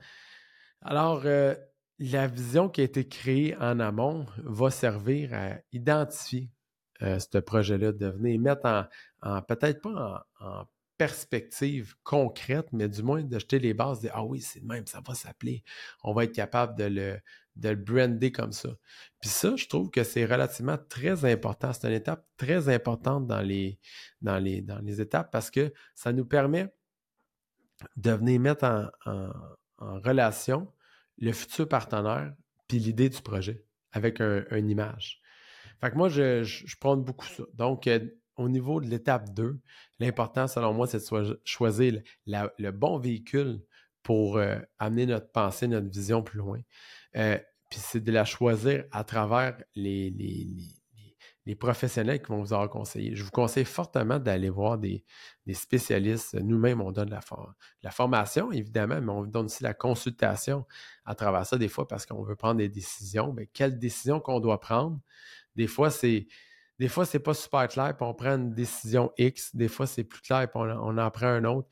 Alors, 0.83 1.23
euh, 1.25 1.55
la 1.99 2.27
vision 2.27 2.69
qui 2.69 2.81
a 2.81 2.85
été 2.85 3.07
créée 3.07 3.57
en 3.57 3.81
amont 3.81 4.27
va 4.45 4.71
servir 4.71 5.33
à 5.33 5.57
identifier 5.73 6.51
euh, 7.03 7.19
ce 7.19 7.39
projet-là, 7.39 7.93
de 7.93 8.07
venir 8.07 8.41
mettre 8.41 8.89
en, 9.23 9.43
peut-être 9.43 9.81
pas 9.81 10.27
en, 10.41 10.65
perspective 10.99 11.97
concrète, 12.05 12.69
mais 12.73 12.89
du 12.89 13.03
moins 13.03 13.25
de 13.25 13.39
jeter 13.39 13.59
les 13.59 13.75
bases, 13.75 14.01
de 14.01 14.11
Ah 14.13 14.25
oui, 14.25 14.41
c'est 14.41 14.63
même, 14.63 14.87
ça 14.87 15.01
va 15.05 15.15
s'appeler. 15.15 15.65
On 16.05 16.13
va 16.13 16.25
être 16.25 16.35
capable 16.35 16.79
de 16.79 16.85
le, 16.85 17.19
de 17.57 17.71
le 17.71 17.77
brander 17.77 18.33
comme 18.33 18.53
ça. 18.53 18.71
Puis 19.21 19.31
ça, 19.31 19.57
je 19.57 19.67
trouve 19.67 19.91
que 19.91 20.05
c'est 20.05 20.25
relativement 20.25 20.79
très 20.89 21.31
important. 21.31 21.73
C'est 21.73 21.87
une 21.87 21.95
étape 21.95 22.27
très 22.37 22.69
importante 22.69 23.27
dans 23.27 23.41
les, 23.41 23.79
dans 24.21 24.39
les, 24.39 24.63
dans 24.63 24.79
les 24.79 25.01
étapes 25.01 25.31
parce 25.31 25.51
que 25.51 25.73
ça 25.95 26.13
nous 26.13 26.25
permet 26.25 26.73
de 27.97 28.13
venir 28.13 28.41
mettre 28.41 28.65
en, 28.65 29.33
relation 29.79 30.73
le 31.19 31.33
futur 31.33 31.69
partenaire 31.69 32.33
puis 32.69 32.79
l'idée 32.79 33.09
du 33.09 33.21
projet 33.21 33.65
avec 33.91 34.21
une 34.21 34.71
image. 34.71 35.21
Fait 35.81 35.91
que 35.91 35.97
moi, 35.97 36.09
je, 36.09 36.45
je, 36.45 36.77
prends 36.79 36.97
beaucoup 36.97 37.27
ça. 37.27 37.43
Donc, 37.55 37.89
euh, 37.89 37.99
au 38.37 38.49
niveau 38.49 38.81
de 38.81 38.87
l'étape 38.87 39.35
2, 39.35 39.59
l'important, 39.99 40.47
selon 40.47 40.73
moi, 40.73 40.87
c'est 40.87 40.99
de 40.99 41.41
choisir 41.45 42.01
le 42.27 42.71
bon 42.71 42.99
véhicule 42.99 43.61
pour 44.03 44.37
euh, 44.37 44.59
amener 44.79 45.07
notre 45.07 45.31
pensée, 45.31 45.69
notre 45.69 45.89
vision 45.89 46.23
plus 46.23 46.39
loin. 46.39 46.61
Euh, 47.17 47.39
puis 47.71 47.81
c'est 47.81 48.01
de 48.01 48.13
la 48.13 48.25
choisir 48.25 48.85
à 48.93 49.03
travers 49.03 49.57
les, 49.75 50.11
les, 51.47 51.55
professionnels 51.55 52.21
qui 52.21 52.29
vont 52.29 52.43
vous 52.43 52.53
avoir 52.53 52.69
conseillé. 52.69 53.17
Je 53.17 53.25
vous 53.25 53.31
conseille 53.31 53.65
fortement 53.65 54.19
d'aller 54.19 54.51
voir 54.51 54.79
des, 54.79 55.05
spécialistes. 55.55 56.35
Nous-mêmes, 56.35 56.81
on 56.83 56.93
donne 56.93 57.11
la, 57.11 57.21
la, 57.83 57.91
formation, 57.91 58.53
évidemment, 58.53 59.01
mais 59.01 59.11
on 59.11 59.25
donne 59.25 59.47
aussi 59.47 59.63
la 59.63 59.75
consultation 59.75 60.67
à 61.07 61.15
travers 61.15 61.47
ça, 61.47 61.57
des 61.57 61.69
fois, 61.69 61.89
parce 61.89 62.05
qu'on 62.05 62.23
veut 62.23 62.37
prendre 62.37 62.59
des 62.59 62.69
décisions. 62.69 63.33
Mais 63.33 63.47
quelle 63.47 63.79
décision 63.79 64.21
qu'on 64.21 64.39
doit 64.39 64.61
prendre? 64.61 65.01
Des 65.57 65.67
fois, 65.67 65.91
c'est. 65.91 66.27
Des 66.79 66.89
fois, 66.89 67.07
c'est 67.07 67.21
pas 67.21 67.35
super 67.35 67.69
clair, 67.69 67.97
puis 67.97 68.07
on 68.07 68.15
prend 68.15 68.37
une 68.37 68.55
décision 68.55 69.13
X. 69.17 69.55
Des 69.55 69.69
fois, 69.69 69.87
c'est 69.87 70.05
plus 70.05 70.21
clair, 70.21 70.51
puis 70.51 70.61
on, 70.61 70.99
en 70.99 71.11
prend 71.11 71.27
un 71.27 71.45
autre. 71.45 71.69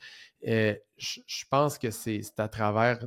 Euh, 0.47 0.75
je 0.97 1.45
pense 1.51 1.79
que 1.79 1.91
c'est 1.91 2.23
à 2.39 2.49
travers 2.49 3.01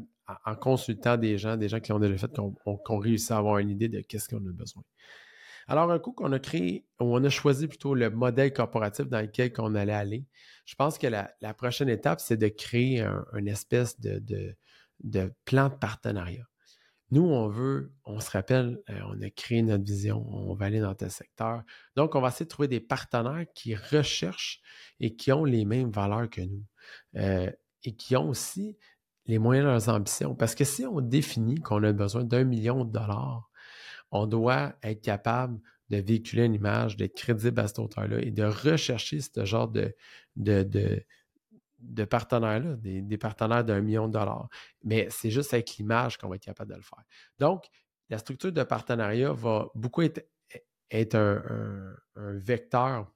en 0.45 0.55
consultant 0.55 1.17
des 1.17 1.37
gens, 1.37 1.57
des 1.57 1.69
gens 1.69 1.79
qui 1.79 1.91
ont 1.91 1.99
déjà 1.99 2.17
fait, 2.17 2.31
qu'on 2.33 2.97
réussit 2.97 3.31
à 3.31 3.37
avoir 3.37 3.57
une 3.59 3.69
idée 3.69 3.89
de 3.89 4.01
qu'est-ce 4.01 4.29
qu'on 4.29 4.45
a 4.45 4.51
besoin. 4.51 4.83
Alors, 5.67 5.91
un 5.91 5.99
coup 5.99 6.11
qu'on 6.11 6.31
a 6.31 6.39
créé, 6.39 6.85
ou 6.99 7.15
on 7.15 7.23
a 7.23 7.29
choisi 7.29 7.67
plutôt 7.67 7.95
le 7.95 8.09
modèle 8.09 8.51
corporatif 8.51 9.07
dans 9.07 9.21
lequel 9.21 9.53
on 9.59 9.75
allait 9.75 9.93
aller, 9.93 10.25
je 10.65 10.75
pense 10.75 10.97
que 10.97 11.07
la, 11.07 11.53
prochaine 11.53 11.89
étape, 11.89 12.19
c'est 12.19 12.37
de 12.37 12.47
créer 12.47 13.01
un, 13.01 13.25
une 13.33 13.47
espèce 13.47 13.99
de, 13.99 14.55
plan 15.45 15.69
de 15.69 15.75
partenariat. 15.75 16.45
Nous, 17.11 17.23
on 17.23 17.47
veut, 17.47 17.93
on 18.05 18.19
se 18.19 18.31
rappelle, 18.31 18.81
euh, 18.89 18.99
on 19.07 19.21
a 19.21 19.29
créé 19.29 19.61
notre 19.61 19.83
vision, 19.83 20.25
on 20.33 20.55
va 20.55 20.65
aller 20.65 20.79
dans 20.79 20.95
tel 20.95 21.11
secteur. 21.11 21.61
Donc, 21.95 22.15
on 22.15 22.21
va 22.21 22.29
essayer 22.29 22.45
de 22.45 22.49
trouver 22.49 22.67
des 22.67 22.79
partenaires 22.79 23.45
qui 23.53 23.75
recherchent 23.75 24.61
et 24.99 25.15
qui 25.15 25.31
ont 25.31 25.45
les 25.45 25.63
mêmes 25.63 25.91
valeurs 25.91 26.27
que 26.27 26.41
nous 26.41 26.65
euh, 27.17 27.51
et 27.83 27.95
qui 27.95 28.15
ont 28.15 28.29
aussi 28.29 28.77
les 29.25 29.39
moyens 29.39 29.65
de 29.65 29.71
leurs 29.71 29.89
ambitions. 29.89 30.35
Parce 30.35 30.55
que 30.55 30.63
si 30.63 30.85
on 30.85 31.01
définit 31.01 31.55
qu'on 31.55 31.83
a 31.83 31.91
besoin 31.93 32.23
d'un 32.23 32.43
million 32.43 32.85
de 32.85 32.91
dollars, 32.91 33.49
on 34.11 34.27
doit 34.27 34.73
être 34.83 35.01
capable 35.01 35.59
de 35.89 35.97
véhiculer 35.97 36.45
une 36.45 36.53
image, 36.53 36.97
d'être 36.97 37.15
crédible 37.15 37.59
à 37.59 37.67
cette 37.67 37.79
hauteur-là 37.79 38.19
et 38.19 38.31
de 38.31 38.43
rechercher 38.43 39.19
ce 39.21 39.45
genre 39.45 39.67
de, 39.67 39.95
de, 40.35 42.05
partenaires-là, 42.05 42.75
des, 42.75 43.17
partenaires 43.17 43.63
d'un 43.63 43.81
million 43.81 44.07
de 44.07 44.13
dollars. 44.13 44.49
Mais 44.83 45.07
c'est 45.09 45.31
juste 45.31 45.53
avec 45.53 45.77
l'image 45.77 46.17
qu'on 46.17 46.29
va 46.29 46.35
être 46.35 46.43
capable 46.43 46.71
de 46.71 46.75
le 46.75 46.81
faire. 46.81 47.03
Donc, 47.39 47.65
la 48.09 48.17
structure 48.17 48.51
de 48.51 48.63
partenariat 48.63 49.33
va 49.33 49.69
beaucoup 49.75 50.01
être 50.01 51.15
un, 51.15 51.95
vecteur 52.15 53.11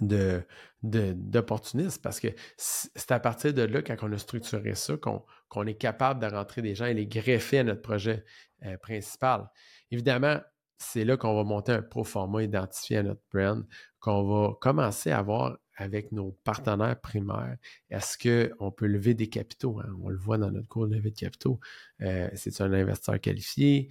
de, 0.00 0.42
d'opportunisme 0.82 2.00
parce 2.02 2.20
que 2.20 2.28
c'est 2.56 3.12
à 3.12 3.20
partir 3.20 3.54
de 3.54 3.62
là, 3.62 3.82
quand 3.82 3.96
on 4.02 4.12
a 4.12 4.18
structuré 4.18 4.74
ça, 4.74 4.96
qu'on, 4.96 5.66
est 5.66 5.74
capable 5.74 6.20
de 6.20 6.26
rentrer 6.26 6.62
des 6.62 6.74
gens 6.74 6.86
et 6.86 6.94
les 6.94 7.06
greffer 7.06 7.60
à 7.60 7.64
notre 7.64 7.82
projet 7.82 8.24
euh, 8.64 8.76
principal. 8.78 9.48
Évidemment, 9.90 10.40
c'est 10.78 11.04
là 11.04 11.16
qu'on 11.16 11.34
va 11.34 11.44
monter 11.44 11.72
un 11.72 11.82
pro 11.82 12.04
format 12.04 12.42
identifié 12.42 12.98
à 12.98 13.02
notre 13.02 13.22
brand, 13.32 13.64
qu'on 14.00 14.24
va 14.24 14.54
commencer 14.60 15.10
à 15.10 15.22
voir 15.22 15.58
avec 15.76 16.12
nos 16.12 16.32
partenaires 16.44 17.00
primaires. 17.00 17.56
Est-ce 17.90 18.18
qu'on 18.18 18.70
peut 18.70 18.86
lever 18.86 19.14
des 19.14 19.28
capitaux? 19.28 19.80
Hein? 19.80 19.92
On 20.02 20.08
le 20.08 20.16
voit 20.16 20.38
dans 20.38 20.50
notre 20.50 20.68
cours 20.68 20.86
de 20.86 20.94
levée 20.94 21.10
de 21.10 21.16
capitaux. 21.16 21.58
Euh, 22.00 22.28
c'est 22.34 22.60
un 22.60 22.72
investisseur 22.72 23.20
qualifié? 23.20 23.88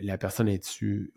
la 0.00 0.18
personne 0.18 0.48
est-tu 0.48 1.12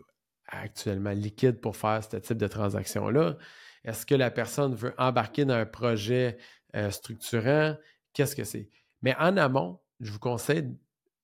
actuellement 0.48 1.10
liquide 1.10 1.60
pour 1.60 1.76
faire 1.76 2.02
ce 2.02 2.16
type 2.16 2.38
de 2.38 2.46
transaction-là? 2.46 3.36
Est-ce 3.84 4.06
que 4.06 4.14
la 4.14 4.30
personne 4.30 4.74
veut 4.74 4.94
embarquer 4.98 5.44
dans 5.44 5.54
un 5.54 5.66
projet 5.66 6.38
euh, 6.74 6.90
structurant? 6.90 7.76
Qu'est-ce 8.12 8.34
que 8.34 8.44
c'est? 8.44 8.70
Mais 9.02 9.14
en 9.18 9.36
amont, 9.36 9.80
je 10.00 10.10
vous 10.10 10.18
conseille 10.18 10.74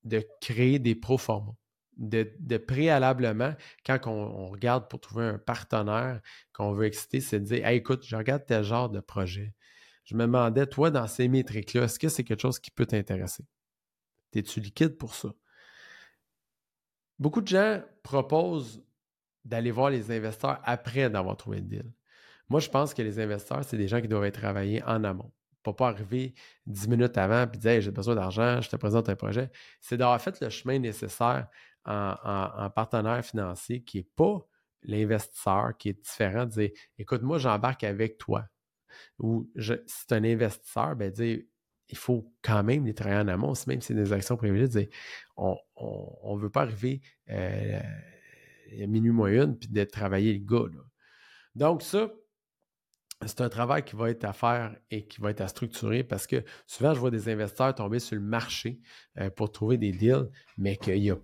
de 0.05 0.25
créer 0.41 0.79
des 0.79 0.95
pro 0.95 1.19
formats 1.19 1.57
de, 1.97 2.57
préalablement, 2.57 3.55
quand 3.85 4.07
on, 4.07 4.49
regarde 4.49 4.89
pour 4.89 5.01
trouver 5.01 5.25
un 5.25 5.39
partenaire 5.39 6.21
qu'on 6.53 6.73
veut 6.73 6.87
exciter, 6.87 7.21
c'est 7.21 7.41
de 7.41 7.45
dire 7.45 7.67
écoute, 7.69 8.05
je 8.05 8.17
regarde 8.17 8.45
tel 8.47 8.63
genre 8.63 8.91
de 8.91 9.01
projet. 9.01 9.55
Je 10.05 10.17
me 10.17 10.23
demandais, 10.23 10.67
toi, 10.67 10.91
dans 10.91 11.07
ces 11.07 11.29
métriques-là, 11.29 11.85
est-ce 11.85 11.99
que 11.99 12.09
c'est 12.09 12.25
quelque 12.25 12.43
chose 12.43 12.59
qui 12.59 12.71
peut 12.71 12.87
t'intéresser? 12.87 13.45
Es-tu 14.35 14.61
liquide 14.61 14.97
pour 14.97 15.15
ça? 15.15 15.29
Beaucoup 17.19 17.41
de 17.41 17.49
gens 17.49 17.83
proposent 18.03 18.83
d'aller 19.45 19.71
voir 19.71 19.91
les 19.91 20.11
investisseurs 20.11 20.61
après 20.65 21.11
d'avoir 21.11 21.37
trouvé 21.37 21.59
le 21.59 21.67
deal. 21.67 21.93
Moi, 22.49 22.61
je 22.61 22.69
pense 22.69 22.95
que 22.95 23.03
les 23.03 23.19
investisseurs, 23.19 23.65
c'est 23.65 23.77
des 23.77 23.89
gens 23.89 24.01
qui 24.01 24.09
doivent 24.09 24.25
être 24.25 24.39
travaillés 24.39 24.83
en 24.85 25.05
amont. 25.05 25.33
Pas 25.63 25.73
pas 25.73 25.89
arriver 25.89 26.35
dix 26.67 26.89
minutes 26.89 27.17
avant 27.17 27.45
et 27.45 27.57
dire 27.57 27.81
j'ai 27.81 27.91
besoin 27.91 28.15
d'argent, 28.15 28.61
je 28.61 28.69
te 28.69 28.77
présente 28.77 29.09
un 29.09 29.17
projet. 29.17 29.51
C'est 29.81 29.97
d'avoir 29.97 30.21
fait 30.21 30.41
le 30.41 30.51
chemin 30.51 30.79
nécessaire 30.79 31.47
en, 31.85 32.71
partenaire 32.75 33.25
financier 33.25 33.83
qui 33.83 33.99
n'est 33.99 34.09
pas 34.17 34.47
l'investisseur, 34.83 35.77
qui 35.79 35.91
est 35.91 36.03
différent, 36.03 36.47
dire 36.47 36.71
écoute, 36.99 37.23
moi, 37.23 37.39
j'embarque 37.39 37.85
avec 37.85 38.19
toi. 38.19 38.45
Ou 39.19 39.49
si 39.57 39.73
c'est 39.87 40.13
un 40.13 40.25
investisseur, 40.25 40.97
ben 40.97 41.11
dire 41.11 41.41
il 41.89 41.99
faut 41.99 42.33
quand 42.43 42.63
même 42.63 42.87
les 42.87 42.95
travailler 42.95 43.21
en 43.21 43.29
amont, 43.29 43.53
même 43.67 43.81
si 43.81 43.89
c'est 43.89 43.95
des 43.95 44.13
actions 44.13 44.37
privilégiées, 44.37 44.91
on 45.37 45.57
ne 45.77 46.41
veut 46.41 46.51
pas 46.51 46.63
arriver 46.63 47.03
euh, 47.29 47.81
minuit 48.87 49.13
puis 49.59 49.69
de 49.69 49.85
travailler 49.85 50.33
le 50.35 50.45
gars. 50.45 50.71
Donc, 51.55 51.83
ça, 51.83 52.11
c'est 53.27 53.41
un 53.41 53.49
travail 53.49 53.85
qui 53.85 53.95
va 53.95 54.11
être 54.11 54.25
à 54.25 54.33
faire 54.33 54.77
et 54.91 55.07
qui 55.07 55.21
va 55.21 55.31
être 55.31 55.41
à 55.41 55.49
structurer 55.49 56.03
parce 56.03 56.27
que 56.27 56.45
souvent, 56.67 56.95
je 56.95 57.01
vois 57.01 57.11
des 57.11 57.29
investisseurs 57.29 57.75
tomber 57.75 57.99
sur 57.99 58.17
le 58.17 58.23
marché 58.23 58.81
euh, 59.19 59.31
pour 59.31 59.53
trouver 59.53 59.79
des 59.79 59.93
deals, 59.93 60.29
mais 60.57 60.77
qu'il 60.77 61.11
a 61.11 61.17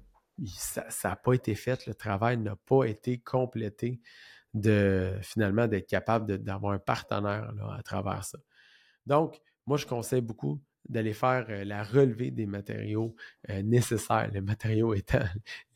ça 0.47 0.87
n'a 1.05 1.17
pas 1.17 1.33
été 1.33 1.55
fait, 1.55 1.87
le 1.87 1.95
travail 1.95 2.37
n'a 2.39 2.57
pas 2.57 2.85
été 2.85 3.19
complété 3.19 4.01
de 4.55 5.15
finalement 5.21 5.67
d'être 5.67 5.89
capable 5.89 6.39
d'avoir 6.39 6.73
un 6.73 6.79
partenaire 6.79 7.53
à 7.77 7.83
travers 7.83 8.25
ça. 8.25 8.39
Donc, 9.07 9.41
moi, 9.67 9.77
je 9.77 9.87
conseille 9.87 10.21
beaucoup 10.21 10.61
d'aller 10.89 11.13
faire 11.13 11.47
euh, 11.49 11.65
la 11.65 11.85
relevée 11.85 12.31
des 12.31 12.47
matériaux 12.47 13.15
euh, 13.51 13.63
nécessaires, 13.63 14.31
les 14.33 14.41
matériaux 14.41 14.95
étant 14.95 15.25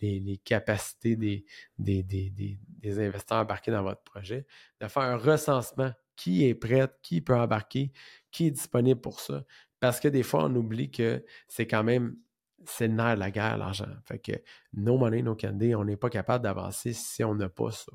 les, 0.01 0.41
capacités 0.45 1.17
des, 1.17 1.45
des, 1.79 2.59
investisseurs 2.85 3.39
embarqués 3.39 3.71
dans 3.71 3.83
votre 3.83 4.03
projet, 4.03 4.47
de 4.81 4.89
faire 4.89 5.03
un 5.03 5.17
recensement 5.17 5.93
qui 6.17 6.47
est 6.47 6.55
prêt, 6.55 6.89
qui 7.03 7.21
peut 7.21 7.37
embarquer, 7.37 7.93
qui 8.31 8.47
est 8.47 8.51
disponible 8.51 9.01
pour 9.01 9.21
ça? 9.21 9.45
Parce 9.81 9.99
que 9.99 10.09
des 10.09 10.23
fois, 10.23 10.45
on 10.45 10.55
oublie 10.55 10.91
que 10.91 11.25
c'est 11.49 11.67
quand 11.67 11.83
même 11.83 12.17
c'est 12.65 12.87
le 12.87 12.95
nerf 12.95 13.17
de 13.17 13.21
la 13.21 13.31
guerre, 13.31 13.59
l'argent. 13.59 13.89
Fait 14.05 14.21
que 14.21 14.33
no 14.75 14.97
money, 14.97 15.23
no 15.23 15.35
candy, 15.35 15.75
on 15.75 15.85
n'est 15.85 15.97
pas 15.97 16.11
capable 16.11 16.45
d'avancer 16.45 16.93
si 16.93 17.25
on 17.25 17.35
n'a 17.35 17.49
pas 17.49 17.73
ça. 17.73 17.93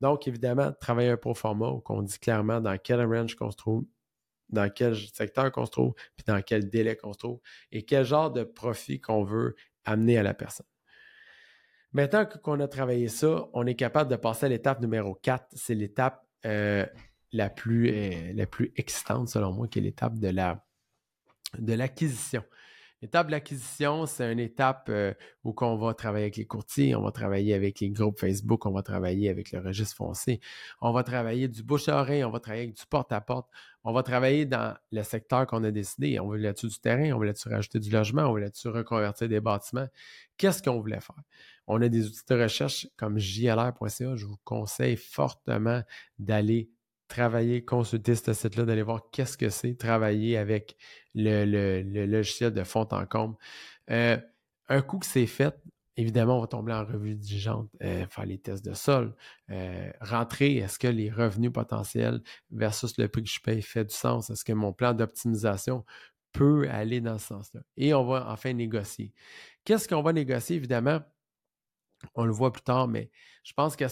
Donc, 0.00 0.28
évidemment, 0.28 0.72
travailler 0.72 1.10
un 1.10 1.16
pro 1.16 1.34
format 1.34 1.68
où 1.68 1.82
on 1.88 2.02
dit 2.02 2.18
clairement 2.18 2.60
dans 2.60 2.76
quel 2.78 3.04
range 3.04 3.34
qu'on 3.34 3.50
se 3.50 3.56
trouve, 3.56 3.84
dans 4.48 4.70
quel 4.70 4.96
secteur 4.96 5.50
qu'on 5.52 5.66
se 5.66 5.70
trouve, 5.70 5.94
puis 6.16 6.24
dans 6.26 6.40
quel 6.42 6.68
délai 6.68 6.96
qu'on 6.96 7.12
se 7.12 7.18
trouve, 7.18 7.40
et 7.72 7.84
quel 7.84 8.04
genre 8.04 8.30
de 8.30 8.44
profit 8.44 9.00
qu'on 9.00 9.24
veut 9.24 9.56
amener 9.84 10.18
à 10.18 10.22
la 10.22 10.34
personne. 10.34 10.66
Maintenant 11.92 12.26
qu'on 12.26 12.60
a 12.60 12.68
travaillé 12.68 13.08
ça, 13.08 13.48
on 13.52 13.66
est 13.66 13.74
capable 13.74 14.10
de 14.10 14.16
passer 14.16 14.46
à 14.46 14.48
l'étape 14.48 14.80
numéro 14.80 15.14
4. 15.14 15.46
C'est 15.52 15.74
l'étape 15.74 16.26
euh, 16.44 16.84
la, 17.32 17.48
plus, 17.48 17.90
euh, 17.90 18.32
la 18.34 18.46
plus 18.46 18.72
excitante, 18.76 19.28
selon 19.28 19.52
moi, 19.52 19.66
qui 19.68 19.78
est 19.78 19.82
l'étape 19.82 20.18
de 20.18 21.72
l'acquisition. 21.72 22.44
L'étape 23.02 23.26
de 23.26 23.32
l'acquisition, 23.32 24.06
c'est 24.06 24.32
une 24.32 24.38
étape 24.38 24.86
euh, 24.88 25.12
où 25.44 25.54
on 25.60 25.76
va 25.76 25.92
travailler 25.92 26.24
avec 26.24 26.36
les 26.36 26.46
courtiers, 26.46 26.96
on 26.96 27.02
va 27.02 27.12
travailler 27.12 27.52
avec 27.52 27.80
les 27.80 27.90
groupes 27.90 28.18
Facebook, 28.18 28.64
on 28.64 28.70
va 28.70 28.82
travailler 28.82 29.28
avec 29.28 29.52
le 29.52 29.60
registre 29.60 29.96
foncier, 29.96 30.40
on 30.80 30.92
va 30.92 31.02
travailler 31.02 31.46
du 31.46 31.62
bouche 31.62 31.88
à 31.88 32.00
oreille, 32.00 32.24
on 32.24 32.30
va 32.30 32.40
travailler 32.40 32.64
avec 32.64 32.76
du 32.76 32.86
porte-à-porte, 32.86 33.50
on 33.84 33.92
va 33.92 34.02
travailler 34.02 34.46
dans 34.46 34.76
le 34.90 35.02
secteur 35.02 35.46
qu'on 35.46 35.62
a 35.62 35.70
décidé. 35.70 36.18
On 36.18 36.28
veut 36.28 36.38
là-dessus 36.38 36.66
du 36.68 36.80
terrain, 36.80 37.12
on 37.12 37.18
veut 37.20 37.26
là-dessus 37.26 37.48
rajouter 37.48 37.78
du 37.78 37.90
logement, 37.90 38.22
on 38.22 38.32
veut 38.32 38.40
là-dessus 38.40 38.68
reconvertir 38.68 39.28
des 39.28 39.40
bâtiments. 39.40 39.86
Qu'est-ce 40.38 40.62
qu'on 40.62 40.80
voulait 40.80 41.00
faire? 41.00 41.22
On 41.68 41.80
a 41.82 41.88
des 41.88 42.06
outils 42.06 42.24
de 42.28 42.42
recherche 42.42 42.88
comme 42.96 43.18
jlr.ca. 43.18 44.16
Je 44.16 44.26
vous 44.26 44.38
conseille 44.42 44.96
fortement 44.96 45.82
d'aller 46.18 46.70
travailler, 47.08 47.64
consulter 47.64 48.14
ce 48.14 48.32
site-là, 48.32 48.64
d'aller 48.64 48.82
voir 48.82 49.10
qu'est-ce 49.10 49.36
que 49.38 49.48
c'est, 49.48 49.74
travailler 49.74 50.36
avec 50.36 50.76
le, 51.14 51.82
logiciel 52.06 52.52
de 52.52 52.64
fond 52.64 52.86
en 52.90 53.06
comble. 53.06 53.36
Euh, 53.90 54.18
un 54.68 54.82
coup 54.82 54.98
que 54.98 55.06
c'est 55.06 55.26
fait, 55.26 55.54
évidemment, 55.96 56.38
on 56.38 56.40
va 56.40 56.46
tomber 56.46 56.72
en 56.72 56.84
revue 56.84 57.14
diligente, 57.14 57.70
euh, 57.82 58.06
faire 58.08 58.26
les 58.26 58.38
tests 58.38 58.64
de 58.64 58.74
sol, 58.74 59.14
euh, 59.50 59.90
rentrer, 60.00 60.56
est-ce 60.56 60.78
que 60.78 60.88
les 60.88 61.10
revenus 61.10 61.52
potentiels 61.52 62.22
versus 62.50 62.98
le 62.98 63.08
prix 63.08 63.22
que 63.22 63.30
je 63.30 63.40
paye 63.40 63.62
fait 63.62 63.84
du 63.84 63.94
sens? 63.94 64.30
Est-ce 64.30 64.44
que 64.44 64.52
mon 64.52 64.72
plan 64.72 64.92
d'optimisation 64.92 65.84
peut 66.32 66.68
aller 66.68 67.00
dans 67.00 67.18
ce 67.18 67.28
sens-là? 67.28 67.60
Et 67.76 67.94
on 67.94 68.04
va 68.04 68.30
enfin 68.30 68.52
négocier. 68.52 69.12
Qu'est-ce 69.64 69.88
qu'on 69.88 70.02
va 70.02 70.12
négocier? 70.12 70.56
Évidemment, 70.56 71.00
on 72.14 72.24
le 72.24 72.32
voit 72.32 72.52
plus 72.52 72.62
tard, 72.62 72.88
mais 72.88 73.10
je 73.42 73.52
pense 73.54 73.76
qu'à 73.76 73.88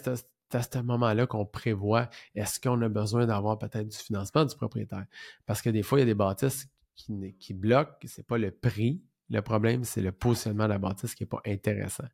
ce 0.63 0.79
à 0.79 0.81
ce 0.81 0.85
moment-là 0.85 1.27
qu'on 1.27 1.47
prévoit 1.47 2.09
est-ce 2.35 2.61
qu'on 2.61 2.81
a 2.83 2.89
besoin 2.89 3.27
d'avoir 3.27 3.59
peut-être 3.59 3.89
du 3.89 3.97
financement 3.97 4.45
du 4.45 4.55
propriétaire? 4.55 5.07
Parce 5.47 5.63
que 5.63 5.71
des 5.71 5.83
fois, 5.83 5.99
il 5.99 6.03
y 6.03 6.05
a 6.05 6.07
des 6.07 6.15
bâtisses 6.15 6.69
qui, 6.95 7.35
qui 7.39 7.55
bloquent, 7.55 8.07
ce 8.07 8.21
n'est 8.21 8.25
pas 8.25 8.39
le 8.39 8.51
prix. 8.51 9.03
Le 9.31 9.41
problème, 9.41 9.85
c'est 9.85 10.03
le 10.03 10.13
positionnement 10.13 10.65
de 10.65 10.71
la 10.71 10.79
bâtisse 10.79 11.15
qui 11.15 11.23
n'est 11.23 11.29
pas 11.29 11.41
intéressant. 11.47 12.05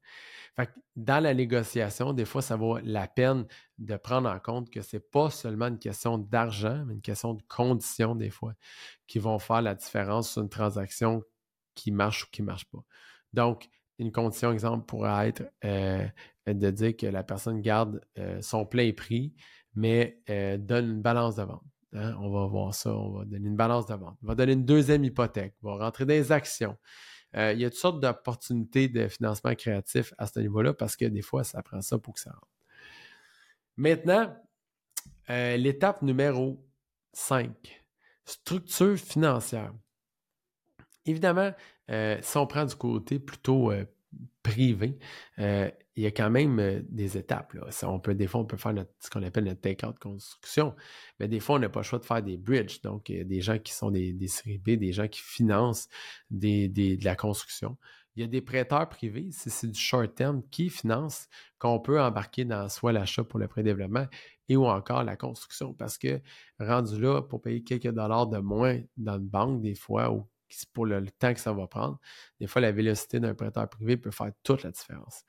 Fait 0.55 0.71
dans 0.95 1.23
la 1.23 1.35
négociation, 1.35 2.13
des 2.13 2.25
fois, 2.25 2.41
ça 2.41 2.57
vaut 2.57 2.79
la 2.79 3.09
peine 3.09 3.47
de 3.79 3.97
prendre 3.97 4.29
en 4.29 4.39
compte 4.39 4.71
que 4.71 4.81
ce 4.81 4.97
n'est 4.97 5.01
pas 5.01 5.29
seulement 5.31 5.67
une 5.67 5.79
question 5.79 6.19
d'argent, 6.19 6.85
mais 6.87 6.95
une 6.95 7.01
question 7.01 7.35
de 7.35 7.43
conditions, 7.49 8.15
des 8.15 8.31
fois, 8.31 8.55
qui 9.07 9.19
vont 9.19 9.39
faire 9.39 9.63
la 9.63 9.75
différence 9.75 10.31
sur 10.31 10.43
une 10.43 10.49
transaction 10.49 11.23
qui 11.75 11.91
marche 11.91 12.25
ou 12.25 12.27
qui 12.31 12.43
ne 12.43 12.47
marche 12.47 12.67
pas. 12.67 12.85
Donc, 13.33 13.69
une 14.01 14.13
condition, 14.13 14.51
exemple, 14.51 14.87
pourrait 14.87 15.29
être 15.29 15.53
euh, 15.65 16.07
de 16.47 16.71
dire 16.71 16.97
que 16.97 17.07
la 17.07 17.23
personne 17.23 17.61
garde 17.61 18.01
euh, 18.19 18.41
son 18.41 18.65
plein 18.65 18.93
prix, 18.93 19.35
mais 19.75 20.21
euh, 20.31 20.57
donne 20.57 20.91
une 20.91 21.03
balance 21.03 21.37
de 21.37 21.43
vente. 21.43 21.63
Hein. 21.93 22.17
On 22.19 22.31
va 22.31 22.47
voir 22.47 22.75
ça, 22.75 22.95
on 22.95 23.19
va 23.19 23.25
donner 23.27 23.47
une 23.47 23.57
balance 23.57 23.87
de 23.87 23.95
vente. 23.95 24.17
On 24.23 24.27
va 24.27 24.35
donner 24.35 24.55
une 24.55 24.65
deuxième 24.65 25.05
hypothèque, 25.05 25.55
on 25.63 25.77
va 25.77 25.85
rentrer 25.85 26.07
dans 26.07 26.15
les 26.15 26.33
actions. 26.33 26.77
il 27.35 27.59
y 27.59 27.65
a 27.65 27.71
toutes 27.71 27.79
sortes 27.79 28.01
d'opportunités 28.01 28.89
de 28.89 29.07
financement 29.07 29.55
créatif 29.55 30.15
à 30.17 30.27
ce 30.27 30.41
niveau-là 30.41 30.73
parce 30.73 30.97
que 30.97 31.05
des 31.05 31.23
fois, 31.23 31.45
ça 31.45 31.63
prend 31.63 31.83
ça 31.83 31.99
pour 31.99 32.15
que 32.15 32.21
ça 32.21 32.31
rentre. 32.31 32.49
Maintenant, 33.77 34.35
l'étape 35.29 36.03
numéro 36.03 36.67
5, 37.13 37.85
structure 38.25 38.97
financière. 38.97 39.73
Évidemment, 41.07 41.53
si 41.91 42.37
on 42.37 42.47
prend 42.47 42.65
du 42.65 42.75
côté 42.75 43.19
plutôt 43.19 43.73
privé, 44.43 44.99
il 45.39 46.05
y 46.05 46.07
a 46.07 46.11
quand 46.11 46.31
même 46.31 46.83
des 46.89 47.19
étapes. 47.19 47.55
on 47.83 48.01
peut, 48.01 48.15
des 48.15 48.27
fois, 48.27 48.41
on 48.41 48.47
peut 48.47 48.57
faire 48.57 48.75
ce 49.01 49.11
qu'on 49.11 49.23
appelle 49.23 49.45
notre 49.45 49.61
take-out 49.61 49.99
construction, 49.99 50.75
mais 51.19 51.29
des 51.29 51.41
fois, 51.41 51.57
on 51.57 51.59
n'a 51.59 51.69
pas 51.69 51.81
le 51.81 51.85
choix 51.85 51.99
de 51.99 52.05
faire 52.05 52.23
des 52.23 52.39
bridges. 52.39 52.81
Donc, 52.83 53.09
il 53.09 53.17
y 53.19 53.21
a 53.21 53.25
des 53.25 53.41
gens 53.41 53.59
qui 53.59 53.73
sont 53.73 53.91
des, 53.91 54.13
des 54.13 54.77
des 54.77 54.93
gens 54.93 55.09
qui 55.09 55.21
financent 55.21 55.89
de 56.31 57.05
la 57.05 57.17
construction. 57.17 57.77
Il 58.17 58.23
y 58.23 58.25
a 58.25 58.29
des 58.29 58.41
prêteurs 58.41 58.89
privés, 58.89 59.29
c'est 59.31 59.71
du 59.71 59.79
short 59.79 60.15
term, 60.15 60.43
qui 60.51 60.69
financent, 60.69 61.29
qu'on 61.59 61.79
peut 61.79 62.01
embarquer 62.01 62.45
dans 62.45 62.69
soit 62.69 62.93
l'achat 62.93 63.23
pour 63.23 63.39
le 63.39 63.47
pré-développement 63.47 64.07
et 64.49 64.57
ou 64.57 64.67
encore 64.67 65.05
la 65.05 65.17
construction. 65.17 65.75
Parce 65.75 65.97
que 65.97 66.21
rendu 66.59 67.01
là, 67.01 67.23
pour 67.23 67.41
payer 67.41 67.63
quelques 67.63 67.93
dollars 67.93 68.27
de 68.27 68.39
moins 68.39 68.81
dans 68.97 69.19
une 69.19 69.29
banque, 69.29 69.63
des 69.63 69.77
fois, 69.77 70.11
ou 70.13 70.27
pour 70.73 70.87
le, 70.87 71.05
temps 71.11 71.35
que 71.35 71.41
ça 71.41 71.53
va 71.53 71.67
prendre, 71.67 71.99
des 72.39 72.47
fois, 72.47 72.61
la 72.61 72.73
vélocité 72.73 73.21
d'un 73.21 73.35
prêteur 73.35 73.69
privé 73.69 73.97
peut 73.97 74.11
faire 74.11 74.33
toute 74.43 74.63
la 74.63 74.71
différence. 74.71 75.25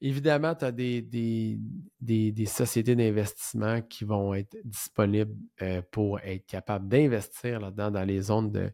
Évidemment, 0.00 0.54
tu 0.54 0.64
as 0.64 0.70
des, 0.70 1.02
des, 1.02 2.46
sociétés 2.46 2.94
d'investissement 2.94 3.82
qui 3.82 4.04
vont 4.04 4.32
être 4.32 4.56
disponibles 4.64 5.34
euh, 5.60 5.82
pour 5.90 6.20
être 6.20 6.46
capables 6.46 6.88
d'investir 6.88 7.58
là-dedans 7.58 7.90
dans 7.90 8.04
les 8.04 8.22
zones 8.22 8.72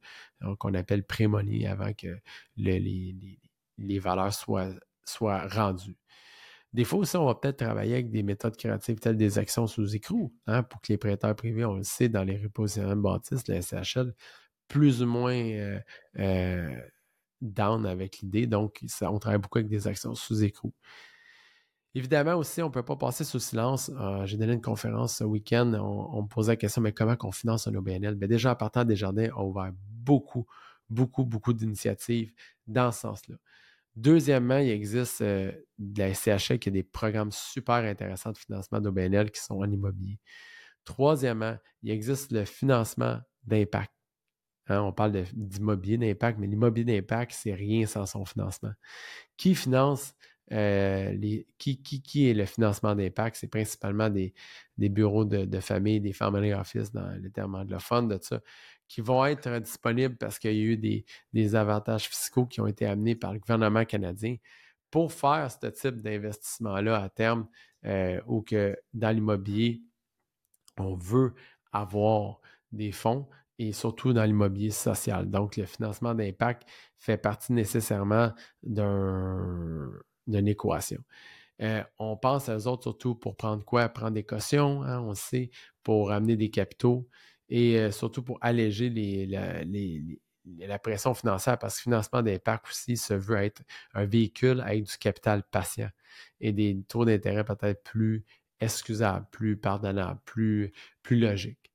qu'on 0.59 0.75
appelle 0.75 1.03
prémonies 1.03 1.67
avant 1.67 1.95
que 1.95 2.19
les, 2.57 2.79
les, 3.79 3.99
valeurs 3.99 4.35
soient, 4.35 4.69
soient 5.07 5.49
rendues. 5.49 5.97
Des 6.75 6.85
fois 6.85 6.99
aussi, 6.99 7.17
on 7.17 7.25
va 7.25 7.37
peut-être 7.37 7.59
travailler 7.59 7.95
avec 7.95 8.11
des 8.11 8.25
méthodes 8.25 8.57
créatives 8.57 8.99
telles 8.99 9.17
des 9.17 9.39
actions 9.39 9.69
sous 9.69 9.95
écrou, 9.95 10.35
hein, 10.49 10.65
pour 10.65 10.81
que 10.81 10.93
les 10.93 10.99
prêteurs 10.99 11.37
privés, 11.37 11.65
on 11.65 11.77
le 11.77 11.85
sait, 11.85 12.09
dans 12.09 12.25
les 12.25 12.37
repositionnements 12.37 13.13
bâtisses, 13.13 13.47
la 13.47 13.63
SHL, 13.63 14.13
plus 14.69 15.03
ou 15.03 15.07
moins 15.07 15.35
euh, 15.35 15.79
euh, 16.19 16.81
down 17.41 17.87
avec 17.87 18.19
l'idée. 18.19 18.47
Donc, 18.47 18.85
on 19.03 19.19
travaille 19.19 19.41
beaucoup 19.41 19.59
avec 19.59 19.69
des 19.69 19.87
actions 19.87 20.15
sous 20.15 20.43
écrou. 20.45 20.73
Évidemment 21.97 22.35
aussi, 22.35 22.61
on 22.61 22.67
ne 22.67 22.73
peut 22.73 22.83
pas 22.83 22.97
passer 22.97 23.23
sous 23.23 23.39
silence. 23.39 23.91
Euh, 24.01 24.27
j'ai 24.27 24.37
donné 24.37 24.55
une 24.55 24.61
conférence 24.61 25.19
ce 25.19 25.25
week-end, 25.25 25.73
on, 25.75 26.23
me 26.23 26.29
posait 26.29 26.53
la 26.53 26.57
question, 26.57 26.83
mais 26.83 26.93
comment 26.93 27.17
on 27.23 27.31
finance 27.31 27.69
un 27.69 27.75
OBNL? 27.75 28.17
Bien, 28.17 28.27
déjà, 28.27 28.51
à 28.51 28.57
partir 28.57 28.85
des 28.85 28.97
jardins, 28.97 29.29
on 29.37 29.43
a 29.43 29.45
ouvert 29.45 29.73
beaucoup, 29.91 30.45
beaucoup, 30.91 31.25
beaucoup 31.25 31.53
d'initiatives 31.53 32.33
dans 32.67 32.91
ce 32.91 33.01
sens-là. 33.01 33.37
Deuxièmement, 33.95 34.59
il 34.59 34.71
existe 34.71 35.23
de 35.23 35.55
la 35.97 36.13
SCHA 36.13 36.59
qui 36.59 36.69
a 36.69 36.73
des 36.73 36.83
programmes 36.83 37.31
super 37.31 37.77
intéressants 37.77 38.33
de 38.33 38.39
financement 38.39 38.81
d'OBNL 38.81 39.31
qui 39.31 39.41
sont 39.41 39.55
en 39.55 39.71
immobilier. 39.71 40.19
Troisièmement, 40.85 41.57
il 41.85 41.93
existe 41.93 42.33
le 42.33 42.45
financement 42.45 43.21
d'impact. 43.45 43.94
Hein, 44.69 44.81
on 44.81 44.93
parle 44.93 45.25
d'immobilier 45.35 45.99
d'impact, 45.99 46.39
mais 46.39 46.47
l'immobilier 46.47 47.01
d'impact, 47.01 47.33
c'est 47.33 47.55
rien 47.55 47.87
sans 47.87 48.07
son 48.07 48.25
financement. 48.25 48.73
Qui 49.37 49.55
finance 49.55 50.15
euh, 50.53 51.17
qui, 51.59 52.29
est 52.29 52.35
le 52.35 52.47
financement 52.47 52.95
d'impact? 52.95 53.37
C'est 53.37 53.49
principalement 53.49 54.09
des, 54.09 54.33
bureaux 54.79 55.25
de, 55.25 55.61
famille, 55.61 56.01
des 56.01 56.13
family 56.13 56.53
office 56.53 56.93
dans 56.93 57.11
le 57.21 57.31
terme 57.31 57.55
anglophone 57.55 58.09
de 58.09 58.19
ça, 58.21 58.41
qui 58.89 59.01
vont 59.01 59.25
être 59.27 59.59
disponibles 59.59 60.17
parce 60.17 60.39
qu'il 60.39 60.55
y 60.55 60.61
a 60.61 60.73
eu 60.73 61.05
des, 61.33 61.55
avantages 61.55 62.09
fiscaux 62.09 62.47
qui 62.47 62.61
ont 62.61 62.67
été 62.67 62.87
amenés 62.87 63.17
par 63.17 63.33
le 63.33 63.41
gouvernement 63.41 63.85
canadien 63.85 64.37
pour 64.91 65.13
faire 65.13 65.51
ce 65.51 65.67
type 65.67 66.01
d'investissement-là 66.03 67.03
à 67.03 67.09
terme, 67.09 67.49
euh, 67.85 68.21
ou 68.27 68.43
que 68.43 68.77
dans 68.95 69.11
l'immobilier, 69.11 69.83
on 70.79 70.95
veut 70.95 71.35
avoir 71.73 72.41
des 72.71 72.93
fonds 72.93 73.29
et 73.59 73.73
surtout 73.73 74.13
dans 74.13 74.25
l'immobilier 74.25 74.71
social. 74.71 75.31
Donc, 75.31 75.57
le 75.57 75.67
financement 75.67 76.15
d'impact 76.15 76.65
fait 76.99 77.19
partie 77.19 77.53
nécessairement 77.53 78.33
d'une 78.63 79.93
équation. 80.49 81.03
Euh, 81.63 81.83
on 81.99 82.17
pense 82.17 82.49
à 82.49 82.57
eux 82.57 82.67
autres 82.67 82.83
surtout 82.83 83.15
pour 83.15 83.37
prendre 83.37 83.65
quoi? 83.65 83.89
Prendre 83.89 84.13
des 84.13 84.25
cautions, 84.25 84.83
hein, 84.83 85.01
on 85.01 85.15
sait, 85.15 85.51
pour 85.83 86.11
amener 86.13 86.37
des 86.37 86.51
capitaux 86.51 87.09
et 87.49 87.79
euh, 87.79 87.91
surtout 87.93 88.23
pour 88.23 88.39
alléger 88.41 88.91
la, 89.27 90.79
pression 90.79 91.15
financière 91.15 91.59
parce 91.59 91.77
que 91.77 91.83
le 91.83 91.95
financement 91.95 92.23
d'impact 92.23 92.69
aussi 92.69 92.97
se 92.97 93.15
veut 93.15 93.37
être 93.37 93.63
un 93.95 94.05
véhicule 94.05 94.61
avec 94.61 94.85
du 94.85 94.99
capital 94.99 95.43
patient 95.45 95.91
et 96.41 96.53
des 96.53 96.83
taux 96.89 97.05
d'intérêt 97.05 97.45
peut-être 97.45 97.83
plus 97.85 98.25
excusables, 98.61 99.27
plus 99.31 99.57
pardonnables, 99.57 100.21
plus, 100.25 100.73
plus 101.03 101.19
logiques. 101.19 101.74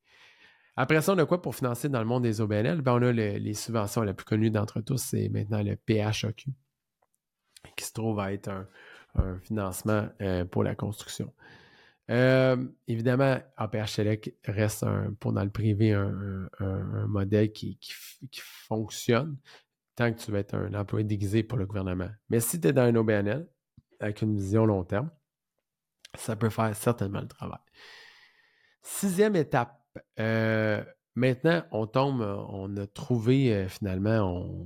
Après 0.81 1.01
ça, 1.01 1.11
on 1.11 1.17
a 1.17 1.25
quoi 1.25 1.41
pour 1.41 1.55
financer 1.55 1.89
dans 1.89 1.99
le 1.99 2.05
monde 2.05 2.23
des 2.23 2.39
OBNL? 2.39 2.81
Ben, 2.81 2.93
on 2.93 3.01
a 3.01 3.11
les 3.11 3.53
subventions. 3.53 4.01
La 4.01 4.13
plus 4.13 4.23
connue 4.23 4.49
d'entre 4.49 4.79
tous, 4.79 4.95
c'est 4.95 5.27
maintenant 5.27 5.61
le 5.61 5.75
PHOQ, 5.75 6.53
qui 7.75 7.83
se 7.83 7.91
trouve 7.91 8.17
à 8.21 8.31
être 8.31 8.47
un, 8.47 8.65
financement 9.41 10.07
euh, 10.21 10.45
pour 10.45 10.63
la 10.63 10.75
construction. 10.75 11.33
Euh, 12.09 12.55
évidemment, 12.87 13.39
APH 13.57 13.99
reste 14.45 14.85
pour 15.19 15.33
dans 15.33 15.43
le 15.43 15.49
privé 15.49 15.91
un, 15.91 16.47
modèle 17.09 17.51
qui, 17.51 17.77
fonctionne 18.31 19.37
tant 19.97 20.13
que 20.13 20.17
tu 20.17 20.31
vas 20.31 20.39
être 20.39 20.55
un 20.55 20.73
employé 20.75 21.03
déguisé 21.03 21.43
pour 21.43 21.57
le 21.57 21.65
gouvernement. 21.65 22.09
Mais 22.29 22.39
si 22.39 22.61
tu 22.61 22.69
es 22.69 22.71
dans 22.71 22.83
un 22.83 22.95
OBNL 22.95 23.49
avec 23.99 24.21
une 24.21 24.37
vision 24.37 24.65
long 24.65 24.85
terme, 24.85 25.11
ça 26.15 26.37
peut 26.37 26.49
faire 26.49 26.73
certainement 26.73 27.19
le 27.19 27.27
travail. 27.27 27.59
Sixième 28.81 29.35
étape, 29.35 29.78
euh, 30.19 30.83
maintenant, 31.15 31.63
on 31.71 31.87
tombe, 31.87 32.21
on 32.21 32.75
a 32.77 32.87
trouvé 32.87 33.53
euh, 33.53 33.67
finalement, 33.67 34.19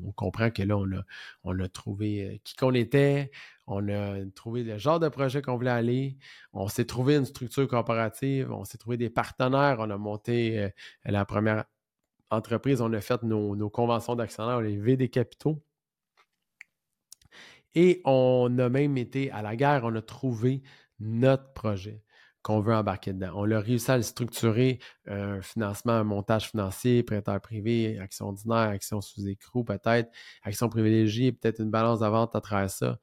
on, 0.05 0.11
comprend 0.13 0.51
que 0.51 0.63
là, 0.63 0.77
on 0.77 0.91
a, 0.91 1.03
on 1.43 1.59
a 1.59 1.67
trouvé 1.69 2.23
euh, 2.23 2.37
qui 2.43 2.55
qu'on 2.55 2.73
était, 2.73 3.31
on 3.67 3.87
a 3.89 4.25
trouvé 4.35 4.63
le 4.63 4.77
genre 4.77 4.99
de 4.99 5.09
projet 5.09 5.41
qu'on 5.41 5.57
voulait 5.57 5.71
aller, 5.71 6.17
on 6.53 6.67
s'est 6.67 6.85
trouvé 6.85 7.15
une 7.17 7.25
structure 7.25 7.67
coopérative, 7.67 8.51
on 8.51 8.65
s'est 8.65 8.77
trouvé 8.77 8.97
des 8.97 9.09
partenaires, 9.09 9.77
on 9.79 9.89
a 9.89 9.97
monté 9.97 10.69
la 11.05 11.25
première 11.25 11.65
entreprise, 12.29 12.81
on 12.81 12.91
a 12.93 13.01
fait 13.01 13.23
nos, 13.23 13.55
nos 13.55 13.69
conventions 13.69 14.15
d'actionnaires, 14.15 14.57
on 14.57 14.59
a 14.59 14.69
levé 14.69 14.97
des 14.97 15.09
capitaux. 15.09 15.63
Et 17.75 18.01
on 18.05 18.57
a 18.59 18.69
même 18.69 18.97
été 18.97 19.31
à 19.31 19.41
la 19.41 19.55
guerre, 19.55 19.81
on 19.85 19.95
a 19.95 20.01
trouvé 20.01 20.61
notre 20.99 21.53
projet 21.53 22.03
qu'on 22.43 22.59
veut 22.59 22.75
embarquer 22.75 23.13
dedans. 23.13 23.31
On 23.35 23.49
a 23.51 23.59
réussi 23.59 23.89
à 23.89 23.97
le 23.97 24.03
structurer, 24.03 24.79
un 25.07 25.41
financement, 25.41 25.93
un 25.93 26.03
montage 26.03 26.49
financier, 26.49 27.01
prêteur 27.01 27.39
privé, 27.41 27.97
action 27.99 28.27
ordinaire, 28.27 28.69
action 28.69 29.01
sous 29.01 29.27
écrou 29.27 29.63
peut-être, 29.63 30.11
action 30.43 30.69
privilégiée, 30.69 31.31
peut-être 31.31 31.59
une 31.59 31.71
balance 31.71 31.99
de 31.99 32.05
à 32.05 32.41
travers 32.41 32.69
ça. 32.69 32.99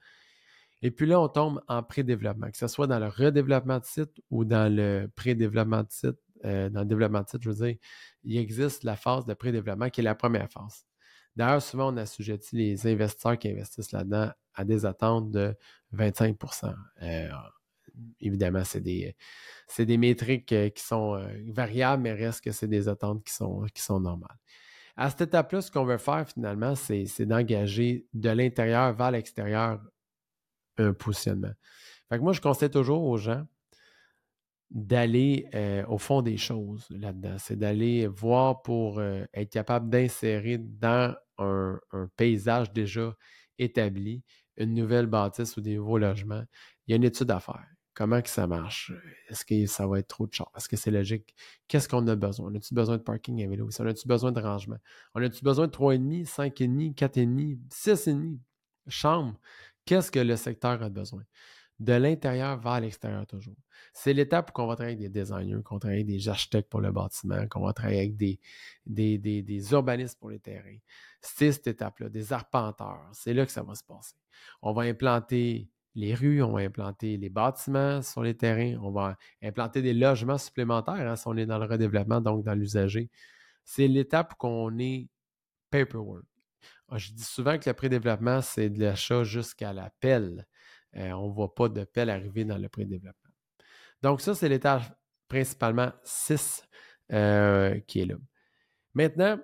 Et 0.83 0.91
puis 0.91 1.07
là, 1.07 1.21
on 1.21 1.29
tombe 1.29 1.61
en 1.69 1.83
pré-développement, 1.83 2.51
que 2.51 2.57
ce 2.57 2.67
soit 2.67 2.87
dans 2.87 2.99
le 2.99 3.09
redéveloppement 3.09 3.79
de 3.79 3.85
site 3.85 4.21
ou 4.31 4.45
dans 4.45 4.73
le 4.73 5.11
pré-développement 5.15 5.83
de 5.83 5.91
site. 5.91 6.17
Euh, 6.47 6.71
dans 6.71 6.81
le 6.81 6.87
développement 6.87 7.21
de 7.21 7.29
site, 7.29 7.43
je 7.43 7.51
veux 7.51 7.67
dire, 7.67 7.77
il 8.25 8.39
existe 8.39 8.85
la 8.85 8.97
phase 8.97 9.27
de 9.27 9.35
pré-développement 9.35 9.91
qui 9.91 10.01
est 10.01 10.05
la 10.05 10.15
première 10.15 10.51
phase. 10.51 10.87
D'ailleurs, 11.37 11.63
souvent, 11.63 11.93
on 11.93 11.97
assujettit 11.97 12.57
les 12.57 12.87
investisseurs 12.87 13.39
qui 13.39 13.49
investissent 13.49 13.93
là-dedans 13.93 14.31
à 14.55 14.65
des 14.65 14.87
attentes 14.87 15.31
de 15.31 15.55
25 15.93 16.37
évidemment, 18.21 18.65
c'est 18.65 18.81
des, 18.81 19.15
des 19.79 19.97
métriques 19.97 20.53
euh, 20.53 20.69
qui 20.69 20.83
sont 20.83 21.15
euh, 21.15 21.29
variables, 21.49 22.03
mais 22.03 22.13
reste 22.13 22.43
que 22.43 22.53
c'est 22.53 22.69
des 22.69 22.89
attentes 22.89 23.25
qui 23.25 23.33
sont, 23.33 24.01
normales. 24.01 24.37
À 24.97 25.11
cette 25.11 25.23
étape-là, 25.23 25.63
ce 25.63 25.71
qu'on 25.71 25.85
veut 25.85 25.99
faire 25.99 26.29
finalement, 26.29 26.75
c'est, 26.75 27.07
d'engager 27.27 28.07
de 28.13 28.31
l'intérieur 28.31 28.93
vers 28.95 29.11
l'extérieur 29.11 29.81
un 30.79 30.93
positionnement. 30.93 31.53
Fait 32.09 32.19
que 32.19 32.23
moi, 32.23 32.33
je 32.33 32.41
conseille 32.41 32.71
toujours 32.71 33.05
aux 33.05 33.17
gens 33.17 33.47
d'aller 34.71 35.49
euh, 35.55 35.85
au 35.87 35.99
fond 35.99 36.23
des 36.23 36.37
choses 36.37 36.87
là-dedans. 36.91 37.37
C'est 37.39 37.57
d'aller 37.57 38.07
voir 38.07 38.63
pour 38.63 39.03
être 39.03 39.51
capable 39.51 39.91
d'insérer 39.91 40.59
dans 40.59 41.17
un, 41.39 41.81
un, 41.93 42.09
paysage 42.17 42.73
déjà 42.73 43.15
établi 43.59 44.23
une 44.61 44.75
nouvelle 44.75 45.07
bâtisse 45.07 45.57
ou 45.57 45.61
des 45.61 45.77
nouveaux 45.77 45.99
logements. 45.99 46.45
Il 46.87 46.91
y 46.91 46.95
a 46.95 46.97
une 46.97 47.05
étude 47.05 47.31
à 47.31 47.41
faire. 47.41 47.67
Comment 48.01 48.23
que 48.23 48.31
ça 48.31 48.47
marche? 48.47 48.95
Est-ce 49.29 49.45
que 49.45 49.67
ça 49.67 49.87
va 49.87 49.99
être 49.99 50.09
trop 50.09 50.27
de 50.27 50.33
char? 50.33 50.51
Est-ce 50.57 50.71
que 50.71 50.77
c'est 50.77 50.91
logique? 50.91 51.35
Qu'est-ce 51.69 51.87
qu'on 51.87 52.09
a 52.09 52.17
besoin? 52.17 52.51
On 52.51 52.55
a-tu 52.55 52.73
besoin 52.73 52.97
de 52.97 53.03
parking 53.03 53.45
à 53.45 53.47
vélo? 53.47 53.69
On 53.79 53.87
a-tu 53.87 54.09
besoin 54.09 54.33
de 54.33 54.41
rangement? 54.41 54.79
On 55.15 55.23
a-tu 55.23 55.45
besoin 55.45 55.67
de 55.67 55.73
3,5, 55.73 56.27
5,5, 56.27 56.95
4,5, 56.95 57.59
6,5 57.69 58.39
chambres? 58.89 59.39
Qu'est-ce 59.85 60.11
que 60.11 60.19
le 60.19 60.35
secteur 60.37 60.83
a 60.83 60.89
besoin? 60.89 61.25
De 61.79 61.93
l'intérieur 61.93 62.59
vers 62.59 62.81
l'extérieur 62.81 63.27
toujours. 63.27 63.59
C'est 63.93 64.15
l'étape 64.15 64.51
où 64.57 64.63
on 64.63 64.67
va 64.67 64.77
travailler 64.77 64.97
avec 64.97 65.13
des 65.13 65.21
designers, 65.21 65.63
qu'on 65.63 65.75
va 65.75 65.81
travailler 65.81 66.01
avec 66.01 66.17
des 66.17 66.27
architectes 66.31 66.71
pour 66.71 66.81
le 66.81 66.93
bâtiment, 66.93 67.47
qu'on 67.49 67.67
va 67.67 67.75
travailler 67.75 67.99
avec 67.99 68.17
des, 68.17 68.41
des, 68.87 69.19
des 69.19 69.73
urbanistes 69.73 70.19
pour 70.19 70.31
les 70.31 70.41
terrains. 70.41 70.79
C'est 71.21 71.53
cette 71.53 71.67
étape-là, 71.67 72.09
des 72.09 72.33
arpenteurs. 72.33 73.11
C'est 73.13 73.35
là 73.35 73.45
que 73.45 73.53
ça 73.53 73.63
va 73.63 73.75
se 73.75 73.85
passer. 73.85 74.17
On 74.63 74.73
va 74.73 74.85
implanter 74.85 75.69
les 75.95 76.15
rues, 76.15 76.43
on 76.43 76.53
va 76.53 76.61
implanter 76.61 77.17
les 77.17 77.29
bâtiments 77.29 78.03
sur 78.03 78.23
les 78.23 78.37
terrains, 78.37 78.79
on 78.83 78.91
va 78.91 79.17
implanter 79.43 79.83
des 79.83 79.95
logements 79.95 80.39
supplémentaires 80.39 80.95
hein, 80.95 81.17
si 81.17 81.27
on 81.27 81.37
est 81.37 81.47
dans 81.47 81.59
le 81.59 81.67
redéveloppement, 81.67 82.21
donc 82.21 82.45
dans 82.45 82.55
l'usager. 82.55 83.11
C'est 83.65 83.89
l'étape 83.89 84.35
qu'on 84.35 84.79
est 84.79 85.09
paperwork. 85.71 86.25
ah, 86.89 86.99
je 86.99 87.13
dis 87.13 87.25
souvent 87.25 87.59
que 87.59 87.69
le 87.69 87.75
pré-développement, 87.75 88.41
c'est 88.41 88.71
de 88.71 88.81
l'achat 88.81 89.25
jusqu'à 89.25 89.73
la 89.73 89.91
pelle. 90.01 90.47
Euh, 90.97 91.11
on 91.13 91.29
ne 91.29 91.33
voit 91.33 91.55
pas 91.55 91.69
de 91.69 91.85
pelle 91.85 92.11
arriver 92.11 92.45
dans 92.45 92.59
le 92.59 92.69
pré-développement. 92.69 93.31
Donc, 94.03 94.21
ça, 94.21 94.35
c'est 94.35 94.49
l'étage 94.49 94.91
principalement 95.29 95.93
6 96.03 96.65
euh, 97.13 97.79
qui 97.87 98.01
est 98.01 98.07
là. 98.07 98.17
Maintenant, 98.95 99.39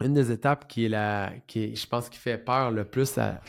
une 0.00 0.14
des 0.14 0.30
étapes 0.30 0.66
qui 0.68 0.86
est 0.86 0.88
la, 0.88 1.32
qui 1.46 1.74
je 1.74 1.86
pense, 1.86 2.08
qui 2.08 2.18
fait 2.18 2.38
peur 2.38 2.70
le 2.70 2.84
plus 2.84 3.16
à, 3.18 3.40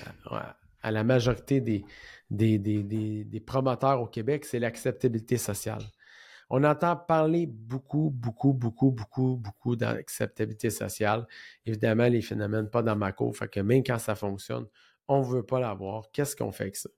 la 0.91 1.03
majorité 1.03 1.61
des, 1.61 1.83
des, 2.29 3.43
promoteurs 3.45 4.01
au 4.01 4.07
Québec, 4.07 4.45
c'est 4.45 4.59
l'acceptabilité 4.59 5.37
sociale. 5.37 5.83
On 6.49 6.63
entend 6.63 6.95
parler 6.95 7.45
beaucoup, 7.45 8.09
beaucoup, 8.09 8.53
beaucoup, 8.53 8.91
beaucoup, 8.91 9.35
beaucoup 9.35 9.75
d'acceptabilité 9.75 10.69
sociale. 10.69 11.27
Évidemment, 11.65 12.07
les 12.07 12.21
phénomènes 12.21 12.69
pas 12.69 12.81
dans 12.81 12.95
ma 12.95 13.11
cour, 13.11 13.35
fait 13.35 13.49
que 13.49 13.59
même 13.59 13.83
quand 13.83 13.99
ça 13.99 14.15
fonctionne, 14.15 14.65
on 15.09 15.21
ne 15.21 15.25
veut 15.25 15.43
pas 15.43 15.59
l'avoir. 15.59 16.09
Qu'est-ce 16.11 16.35
qu'on 16.35 16.51
fait 16.51 16.63
avec 16.63 16.77
ça? 16.77 16.89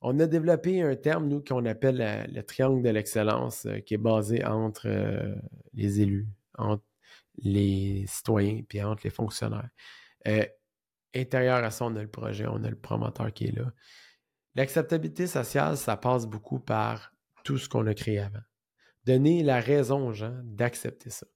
On 0.00 0.18
a 0.20 0.26
développé 0.26 0.80
un 0.82 0.94
terme, 0.94 1.26
nous, 1.28 1.42
qu'on 1.42 1.64
appelle 1.66 2.28
le 2.32 2.42
triangle 2.42 2.82
de 2.82 2.90
l'excellence, 2.90 3.66
euh, 3.66 3.80
qui 3.80 3.94
est 3.94 3.98
basé 3.98 4.44
entre 4.44 4.86
euh, 4.86 5.34
les 5.74 6.00
élus, 6.00 6.28
entre 6.56 6.84
les 7.38 8.04
citoyens, 8.06 8.62
puis 8.68 8.82
entre 8.82 9.02
les 9.04 9.10
fonctionnaires. 9.10 9.68
Euh, 10.28 10.44
intérieur 11.14 11.64
à 11.64 11.70
ça, 11.70 11.84
on 11.84 11.96
a 11.96 12.02
le 12.02 12.10
projet, 12.10 12.46
on 12.46 12.62
a 12.64 12.70
le 12.70 12.78
promoteur 12.78 13.32
qui 13.32 13.46
est 13.46 13.56
là. 13.56 13.72
L'acceptabilité 14.54 15.26
sociale, 15.26 15.76
ça 15.76 15.96
passe 15.96 16.26
beaucoup 16.26 16.60
par 16.60 17.12
tout 17.44 17.58
ce 17.58 17.68
qu'on 17.68 17.86
a 17.86 17.94
créé 17.94 18.18
avant. 18.18 18.40
Donner 19.04 19.42
la 19.42 19.60
raison 19.60 20.08
aux 20.08 20.12
gens 20.12 20.36
d'accepter 20.44 21.10
ça. 21.10 21.26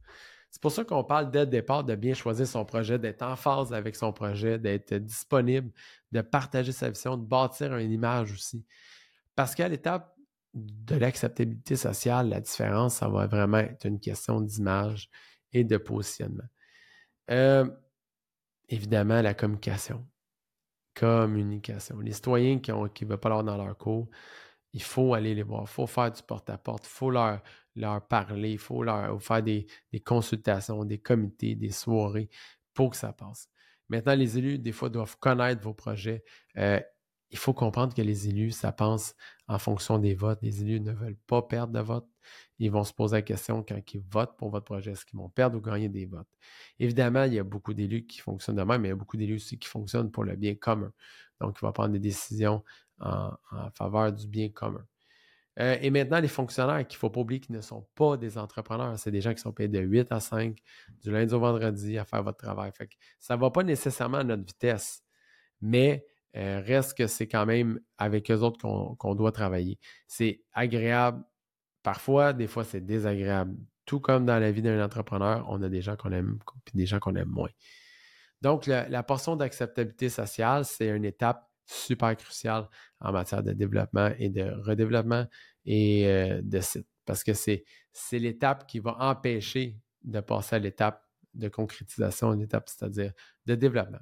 C'est 0.51 0.61
pour 0.61 0.73
ça 0.73 0.85
qu'on 0.85 1.03
parle 1.03 1.31
dès 1.31 1.41
le 1.41 1.47
départ 1.47 1.83
de 1.83 1.95
bien 1.95 2.13
choisir 2.13 2.47
son 2.47 2.67
projet, 2.67 2.99
d'être 2.99 3.23
en 3.23 3.37
phase 3.37 3.73
avec 3.73 3.97
son 3.97 4.13
projet, 4.13 4.59
d'être 4.59 4.95
disponible, 4.95 5.73
de 6.13 6.21
partager 6.21 6.73
sa 6.73 6.91
vision, 6.91 7.17
de 7.17 7.25
bâtir 7.25 7.75
une 7.77 7.91
image 7.91 8.33
aussi. 8.33 8.67
Parce 9.35 9.55
qu'à 9.55 9.69
l'étape 9.69 10.15
de 10.53 10.97
l'acceptabilité 10.97 11.77
sociale, 11.77 12.29
la 12.29 12.41
différence, 12.41 12.97
ça 12.97 13.09
va 13.09 13.27
vraiment 13.27 13.59
être 13.59 13.87
une 13.87 13.99
question 13.99 14.43
d'image 14.43 15.09
et 15.55 15.65
de 15.65 15.79
positionnement. 15.79 16.45
Euh, 17.31 17.71
évidemment, 18.73 19.21
la 19.23 19.35
communication. 19.35 20.07
Communication. 20.95 22.01
Les 22.01 22.13
citoyens 22.13 22.59
qui 22.59 22.73
ne 22.73 22.89
qui 22.89 23.05
veulent 23.05 23.19
pas 23.19 23.29
l'avoir 23.29 23.45
dans 23.45 23.65
leur 23.65 23.77
cours, 23.77 24.09
il 24.73 24.83
faut 24.83 25.15
aller 25.15 25.35
les 25.35 25.43
voir, 25.43 25.63
il 25.63 25.69
faut 25.69 25.87
faire 25.87 26.11
du 26.11 26.23
porte-à-porte, 26.23 26.87
il 26.87 26.91
faut 26.91 27.11
leur, 27.11 27.43
leur 27.77 28.07
parler, 28.07 28.53
il 28.53 28.59
faut 28.59 28.83
leur 28.83 29.23
faire 29.23 29.43
des, 29.43 29.67
consultations, 30.05 30.85
des 30.85 30.99
comités, 30.99 31.55
des 31.55 31.71
soirées 31.71 32.31
pour 32.75 32.91
que 32.91 32.97
ça 32.97 33.13
passe. 33.13 33.49
Maintenant, 33.89 34.15
les 34.15 34.39
élus, 34.39 34.59
des 34.59 34.73
fois, 34.73 34.89
doivent 34.89 35.19
connaître 35.19 35.63
vos 35.63 35.75
projets. 35.75 36.25
Euh, 36.57 36.81
il 37.33 37.39
faut 37.39 37.55
comprendre 37.55 37.95
que 37.95 38.03
les 38.03 38.29
élus, 38.29 38.51
ça 38.53 38.73
pense 38.73 39.15
en 39.49 39.59
fonction 39.59 39.99
des 39.99 40.15
votes. 40.15 40.39
Les 40.43 40.63
élus 40.63 40.81
ne 40.81 40.93
veulent 40.93 41.17
pas 41.27 41.43
perdre 41.43 41.73
de 41.73 41.81
votes. 41.81 42.09
Ils 42.59 42.71
vont 42.71 42.85
se 42.85 42.93
poser 42.93 43.17
la 43.17 43.23
question 43.23 43.65
quand 43.67 43.95
ils 43.95 44.03
votent 44.11 44.37
pour 44.37 44.51
votre 44.51 44.67
projet, 44.67 44.93
est-ce 44.93 45.05
qu'ils 45.05 45.19
vont 45.19 45.31
perdre 45.31 45.59
ou 45.59 45.61
gagner 45.61 45.89
des 45.89 46.07
votes? 46.07 46.29
Évidemment, 46.79 47.25
il 47.25 47.35
y 47.35 47.39
a 47.39 47.45
beaucoup 47.45 47.75
d'élus 47.75 48.07
qui 48.07 48.21
fonctionnent 48.21 48.57
de 48.57 48.63
même, 48.63 48.83
mais 48.83 48.89
il 48.89 48.91
y 48.91 48.95
a 48.95 48.97
beaucoup 48.97 49.17
d'élus 49.17 49.37
aussi 49.37 49.59
qui 49.59 49.69
fonctionnent 49.69 50.11
pour 50.11 50.25
le 50.25 50.37
bien 50.37 50.55
commun. 50.55 50.93
Donc, 51.41 51.57
il 51.61 51.65
va 51.65 51.73
prendre 51.73 51.93
des 51.93 51.99
décisions 51.99 52.63
en 53.01 53.33
faveur 53.75 54.13
du 54.13 54.29
bien 54.29 54.51
commun. 54.51 54.87
Euh, 55.59 55.77
et 55.81 55.91
maintenant, 55.91 56.21
les 56.21 56.29
fonctionnaires 56.29 56.87
qu'il 56.87 56.97
ne 56.97 57.01
faut 57.01 57.11
pas 57.11 57.21
oublier 57.21 57.41
qui 57.41 57.53
ne 57.53 57.61
sont 57.61 57.87
pas 57.95 58.17
des 58.17 58.39
entrepreneurs, 58.39 58.99
c'est 58.99 59.11
des 59.11 59.21
gens 59.21 59.35
qui 59.35 59.41
sont 59.41 59.53
payés 59.53 59.69
de 59.69 59.81
8 59.81 60.11
à 60.11 60.21
5, 60.21 60.57
du 61.03 61.11
lundi 61.11 61.35
au 61.35 61.41
vendredi 61.41 61.99
à 61.99 62.05
faire 62.05 62.23
votre 62.23 62.39
travail. 62.39 62.73
ça 63.19 63.37
ne 63.37 63.41
va 63.41 63.51
pas 63.51 63.63
nécessairement 63.63 64.19
à 64.19 64.25
notre 64.25 64.45
vitesse, 64.45 65.03
mais 65.61 66.07
euh, 66.37 66.63
reste 66.65 66.97
que 66.97 67.07
c'est 67.07 67.29
quand 67.29 67.47
même 67.47 67.81
avec 67.99 68.31
eux 68.31 68.41
autres 68.41 68.59
qu'on 68.97 69.15
doit 69.15 69.33
travailler. 69.33 69.79
C'est 70.07 70.43
agréable. 70.53 71.23
Parfois, 71.83 72.33
des 72.33 72.47
fois, 72.47 72.65
c'est 72.65 72.81
désagréable. 72.81 73.57
Tout 73.85 74.01
comme 74.01 74.25
dans 74.25 74.39
la 74.39 74.53
vie 74.53 74.63
d'un 74.63 74.83
entrepreneur, 74.83 75.45
on 75.49 75.61
a 75.63 75.69
des 75.69 75.83
gens 75.83 75.97
qu'on 75.97 76.13
aime 76.13 76.39
et 76.69 76.77
des 76.77 76.87
gens 76.87 77.01
qu'on 77.01 77.17
aime 77.17 77.29
moins. 77.29 77.51
Donc, 78.41 78.67
la 78.67 79.03
portion 79.03 79.37
d'acceptabilité 79.37 80.09
sociale, 80.09 80.65
c'est 80.65 80.89
une 80.89 81.05
étape 81.05 81.49
super 81.67 82.17
crucial 82.17 82.69
en 83.01 83.13
matière 83.13 83.43
de 83.43 83.53
développement 83.53 84.11
et 84.19 84.29
de 84.29 84.43
redéveloppement 84.63 85.27
et 85.65 86.07
euh, 86.07 86.41
de 86.43 86.61
site. 86.61 86.87
Parce 87.05 87.25
que 87.25 87.33
c'est, 87.35 87.65
l'étape 88.13 88.67
qui 88.67 88.79
va 88.79 88.97
empêcher 89.01 89.79
de 90.03 90.21
passer 90.21 90.57
à 90.57 90.59
l'étape 90.59 91.05
de 91.35 91.49
concrétisation, 91.49 92.33
l'étape, 92.33 92.69
c'est-à-dire 92.69 93.13
de 93.47 93.55
développement. 93.55 94.01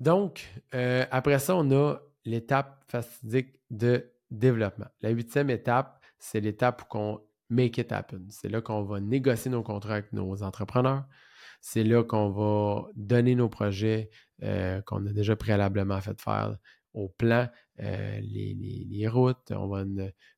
Donc, 0.00 0.50
euh, 0.74 1.04
après 1.10 1.38
ça, 1.38 1.56
on 1.56 1.70
a 1.72 1.96
l'étape 2.24 2.84
fastidique 2.88 3.60
de 3.70 4.10
développement. 4.30 4.86
La 5.00 5.10
huitième 5.10 5.50
étape, 5.50 6.00
c'est 6.18 6.40
l'étape 6.40 6.82
où 6.92 6.98
on 6.98 7.20
make 7.48 7.78
it 7.78 7.92
happen. 7.92 8.26
C'est 8.30 8.48
là 8.48 8.60
qu'on 8.60 8.82
va 8.82 9.00
négocier 9.00 9.50
nos 9.50 9.62
contrats 9.62 9.94
avec 9.94 10.12
nos 10.12 10.42
entrepreneurs. 10.42 11.04
C'est 11.60 11.84
là 11.84 12.04
qu'on 12.04 12.30
va 12.30 12.88
donner 12.94 13.34
nos 13.34 13.48
projets 13.48 14.10
euh, 14.42 14.82
qu'on 14.82 15.06
a 15.06 15.12
déjà 15.12 15.34
préalablement 15.36 16.00
fait 16.00 16.20
faire 16.20 16.56
au 16.96 17.08
plan, 17.08 17.48
euh, 17.80 18.20
les, 18.22 19.06
routes, 19.06 19.52
on 19.52 19.68
va 19.68 19.84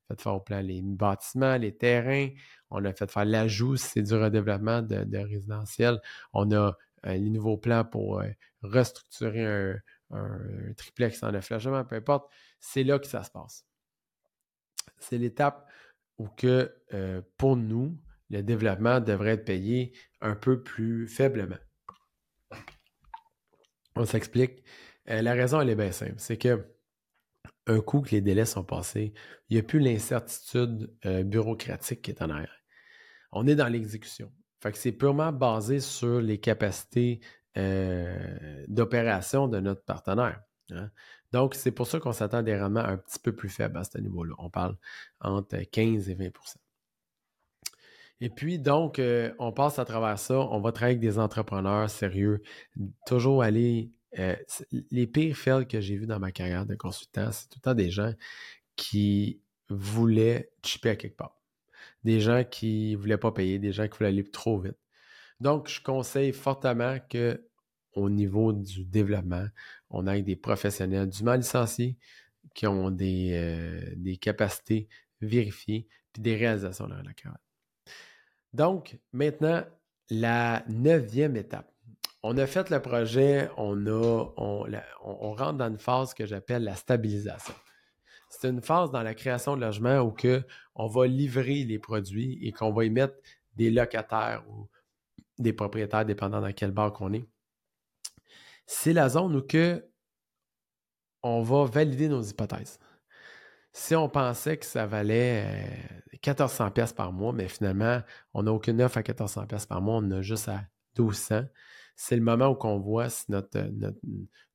fait 0.09 0.21
faire 0.21 0.35
au 0.35 0.39
plan 0.41 0.61
les 0.61 0.81
bâtiments, 0.81 1.55
les 1.57 1.75
terrains, 1.75 2.29
on 2.69 2.83
a 2.83 2.93
fait 2.93 3.09
faire 3.09 3.25
l'ajout 3.25 3.77
c'est 3.77 4.01
du 4.01 4.13
redéveloppement 4.13 4.81
de, 4.81 5.17
résidentiel, 5.17 5.99
on 6.33 6.51
a 6.51 6.77
les 7.03 7.29
nouveaux 7.29 7.57
plans 7.57 7.85
pour 7.85 8.23
restructurer 8.61 9.75
un, 10.11 10.73
triplex 10.75 11.23
en 11.23 11.33
efflagement, 11.33 11.83
peu 11.85 11.95
importe, 11.95 12.31
c'est 12.59 12.83
là 12.83 12.99
que 12.99 13.07
ça 13.07 13.23
se 13.23 13.31
passe. 13.31 13.65
C'est 14.97 15.17
l'étape 15.17 15.69
où 16.17 16.27
que 16.27 16.73
pour 17.37 17.55
nous, 17.55 17.97
le 18.29 18.43
développement 18.43 18.99
devrait 18.99 19.31
être 19.31 19.45
payé 19.45 19.93
un 20.21 20.35
peu 20.35 20.61
plus 20.61 21.07
faiblement. 21.07 21.57
On 23.95 24.05
s'explique. 24.05 24.63
Euh, 25.09 25.21
la 25.21 25.33
raison, 25.33 25.59
elle 25.61 25.69
est 25.69 25.75
bien 25.75 25.91
simple. 25.91 26.15
C'est 26.17 26.37
que 26.37 26.65
un 27.67 27.81
coup 27.81 28.01
que 28.01 28.11
les 28.11 28.21
délais 28.21 28.45
sont 28.45 28.63
passés, 28.63 29.13
il 29.49 29.55
n'y 29.55 29.59
a 29.59 29.63
plus 29.63 29.79
l'incertitude 29.79 30.95
euh, 31.05 31.23
bureaucratique 31.23 32.01
qui 32.01 32.11
est 32.11 32.21
en 32.21 32.29
arrière. 32.29 32.63
On 33.31 33.45
est 33.45 33.55
dans 33.55 33.67
l'exécution. 33.67 34.31
Fait 34.61 34.71
que 34.71 34.77
c'est 34.77 34.91
purement 34.91 35.31
basé 35.31 35.79
sur 35.79 36.21
les 36.21 36.39
capacités 36.39 37.21
euh, 37.57 38.65
d'opération 38.67 39.47
de 39.47 39.59
notre 39.59 39.83
partenaire. 39.83 40.41
Hein. 40.71 40.89
Donc, 41.31 41.55
c'est 41.55 41.71
pour 41.71 41.87
ça 41.87 41.99
qu'on 41.99 42.11
s'attend 42.11 42.37
à 42.37 42.43
des 42.43 42.59
rendements 42.59 42.81
un 42.81 42.97
petit 42.97 43.19
peu 43.19 43.35
plus 43.35 43.49
faibles 43.49 43.77
à 43.77 43.83
ce 43.83 43.97
niveau-là. 43.99 44.35
On 44.39 44.49
parle 44.49 44.75
entre 45.21 45.57
15 45.57 46.09
et 46.09 46.15
20% 46.15 46.57
et 48.21 48.29
puis, 48.29 48.59
donc, 48.59 48.99
euh, 48.99 49.33
on 49.39 49.51
passe 49.51 49.79
à 49.79 49.85
travers 49.85 50.19
ça. 50.19 50.39
On 50.39 50.59
va 50.59 50.71
travailler 50.71 50.97
avec 50.97 51.01
des 51.01 51.19
entrepreneurs 51.19 51.89
sérieux. 51.89 52.41
Toujours 53.05 53.43
aller. 53.43 53.91
Euh, 54.17 54.35
les 54.91 55.07
pires 55.07 55.37
fails 55.37 55.67
que 55.67 55.79
j'ai 55.79 55.95
vus 55.95 56.07
dans 56.07 56.19
ma 56.19 56.31
carrière 56.31 56.65
de 56.65 56.75
consultant, 56.75 57.31
c'est 57.31 57.47
tout 57.47 57.59
le 57.59 57.61
temps 57.61 57.75
des 57.75 57.91
gens 57.91 58.13
qui 58.75 59.41
voulaient 59.69 60.51
chipper 60.63 60.89
à 60.89 60.95
quelque 60.95 61.15
part. 61.15 61.38
Des 62.03 62.19
gens 62.19 62.43
qui 62.43 62.93
ne 62.93 62.97
voulaient 62.97 63.17
pas 63.17 63.31
payer, 63.31 63.59
des 63.59 63.71
gens 63.71 63.87
qui 63.87 63.97
voulaient 63.97 64.09
aller 64.09 64.23
trop 64.23 64.59
vite. 64.59 64.77
Donc, 65.39 65.67
je 65.67 65.81
conseille 65.81 66.33
fortement 66.33 66.97
que 67.09 67.45
au 67.93 68.09
niveau 68.09 68.53
du 68.53 68.85
développement, 68.85 69.47
on 69.89 70.07
ait 70.07 70.21
des 70.21 70.35
professionnels 70.35 71.09
dûment 71.09 71.35
licenciés 71.35 71.97
qui 72.53 72.67
ont 72.67 72.91
des, 72.91 73.31
euh, 73.33 73.93
des 73.95 74.17
capacités 74.17 74.87
vérifiées 75.21 75.87
puis 76.13 76.21
des 76.21 76.35
réalisations 76.35 76.87
dans 76.87 77.01
la 77.01 77.13
carrière. 77.13 77.39
Donc, 78.53 78.97
maintenant, 79.11 79.63
la 80.09 80.63
neuvième 80.67 81.35
étape. 81.35 81.71
On 82.23 82.37
a 82.37 82.47
fait 82.47 82.69
le 82.69 82.81
projet, 82.81 83.49
on, 83.57 83.85
a, 83.87 84.31
on, 84.35 85.33
rentre 85.33 85.53
dans 85.53 85.69
une 85.69 85.77
phase 85.77 86.13
que 86.13 86.25
j'appelle 86.25 86.63
la 86.63 86.75
stabilisation. 86.75 87.53
C'est 88.39 88.47
une 88.47 88.61
phase 88.61 88.89
dans 88.89 89.03
la 89.03 89.15
création 89.15 89.57
de 89.57 89.61
logement 89.61 89.99
où 89.99 90.11
que 90.11 90.45
on 90.73 90.87
va 90.87 91.07
livrer 91.07 91.65
les 91.65 91.77
produits 91.77 92.39
et 92.41 92.53
qu'on 92.53 92.71
va 92.71 92.85
y 92.85 92.89
mettre 92.89 93.15
des 93.57 93.69
locataires 93.69 94.45
ou 94.49 94.69
des 95.39 95.51
propriétaires, 95.51 96.05
dépendant 96.05 96.39
dans 96.39 96.53
quel 96.53 96.71
bar 96.71 96.93
qu'on 96.93 97.11
est. 97.11 97.27
C'est 98.65 98.93
la 98.93 99.09
zone 99.09 99.35
où 99.35 99.41
que 99.41 99.85
on 101.21 101.41
va 101.41 101.65
valider 101.65 102.07
nos 102.07 102.21
hypothèses. 102.21 102.79
Si 103.73 103.93
on 103.93 104.07
pensait 104.07 104.55
que 104.55 104.65
ça 104.65 104.85
valait 104.85 105.67
1400 106.13 106.67
euh, 106.67 106.69
pièces 106.69 106.93
par 106.93 107.11
mois, 107.11 107.33
mais 107.33 107.49
finalement, 107.49 108.01
on 108.33 108.43
n'a 108.43 108.53
aucune 108.53 108.81
offre 108.81 108.99
à 108.99 109.01
1400 109.01 109.47
pièces 109.47 109.65
par 109.65 109.81
mois, 109.81 109.97
on 109.97 110.11
a 110.11 110.21
juste 110.21 110.47
à 110.47 110.63
1200. 110.97 111.43
C'est 111.97 112.15
le 112.15 112.21
moment 112.21 112.47
où 112.47 112.57
on 112.65 112.79
voit 112.79 113.09
si 113.09 113.29
notre, 113.29 113.59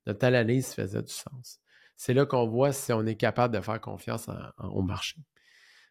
notre, 0.07 0.25
analyse 0.25 0.73
faisait 0.73 1.03
du 1.03 1.13
sens. 1.13 1.59
C'est 1.97 2.13
là 2.13 2.25
qu'on 2.25 2.47
voit 2.47 2.71
si 2.71 2.91
on 2.93 3.05
est 3.05 3.15
capable 3.15 3.55
de 3.55 3.61
faire 3.61 3.79
confiance 3.79 4.29
au 4.59 4.81
marché. 4.81 5.17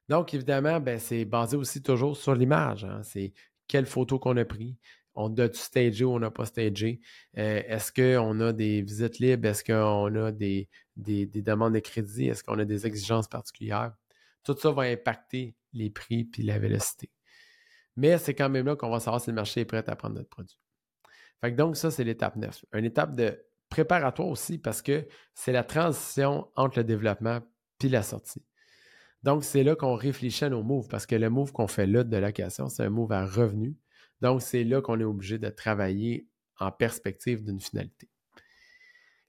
Donc, 0.08 0.34
évidemment, 0.34 0.80
ben, 0.80 0.98
c'est 0.98 1.24
basé 1.24 1.56
aussi 1.56 1.82
toujours 1.82 2.16
sur 2.16 2.34
l'image. 2.34 2.84
Hein. 2.84 3.00
C'est 3.02 3.32
quelle 3.66 3.86
photo 3.86 4.18
qu'on 4.18 4.36
a 4.36 4.44
pris. 4.44 4.76
On 5.14 5.28
doit-tu 5.28 5.58
stager 5.58 6.04
ou 6.04 6.10
on 6.12 6.18
n'a 6.18 6.30
pas 6.30 6.44
stagé? 6.44 7.00
Euh, 7.38 7.62
est-ce 7.66 7.92
qu'on 7.92 8.40
a 8.40 8.52
des 8.52 8.82
visites 8.82 9.18
libres? 9.18 9.48
Est-ce 9.48 9.64
qu'on 9.64 10.14
a 10.16 10.32
des, 10.32 10.68
des, 10.96 11.26
demandes 11.26 11.74
de 11.74 11.78
crédit? 11.78 12.28
Est-ce 12.28 12.42
qu'on 12.42 12.58
a 12.58 12.64
des 12.64 12.86
exigences 12.86 13.28
particulières? 13.28 13.94
Tout 14.42 14.56
ça 14.58 14.72
va 14.72 14.82
impacter 14.82 15.54
les 15.72 15.88
prix 15.88 16.24
puis 16.24 16.42
la 16.42 16.58
vélocité. 16.58 17.10
Mais 17.96 18.18
c'est 18.18 18.34
quand 18.34 18.50
même 18.50 18.66
là 18.66 18.76
qu'on 18.76 18.90
va 18.90 19.00
savoir 19.00 19.20
si 19.20 19.30
le 19.30 19.36
marché 19.36 19.60
est 19.60 19.64
prêt 19.64 19.88
à 19.88 19.96
prendre 19.96 20.16
notre 20.16 20.28
produit. 20.28 20.58
Fait 21.40 21.52
donc, 21.52 21.76
ça, 21.76 21.90
c'est 21.90 22.04
l'étape 22.04 22.36
9. 22.36 22.64
Une 22.72 22.84
étape 22.84 23.14
de 23.14 23.38
préparatoire 23.74 24.28
aussi 24.28 24.56
parce 24.56 24.82
que 24.82 25.04
c'est 25.34 25.50
la 25.50 25.64
transition 25.64 26.48
entre 26.54 26.78
le 26.78 26.84
développement 26.84 27.40
puis 27.80 27.88
la 27.88 28.04
sortie. 28.04 28.44
Donc, 29.24 29.42
c'est 29.42 29.64
là 29.64 29.74
qu'on 29.74 29.96
réfléchit 29.96 30.44
à 30.44 30.48
nos 30.48 30.62
moves 30.62 30.86
parce 30.86 31.06
que 31.06 31.16
le 31.16 31.28
move 31.28 31.50
qu'on 31.50 31.66
fait 31.66 31.88
là 31.88 32.04
de 32.04 32.16
location, 32.16 32.68
c'est 32.68 32.84
un 32.84 32.90
move 32.90 33.10
à 33.10 33.26
revenu. 33.26 33.76
Donc, 34.20 34.42
c'est 34.42 34.62
là 34.62 34.80
qu'on 34.80 35.00
est 35.00 35.04
obligé 35.04 35.38
de 35.38 35.48
travailler 35.48 36.28
en 36.60 36.70
perspective 36.70 37.42
d'une 37.42 37.58
finalité. 37.58 38.08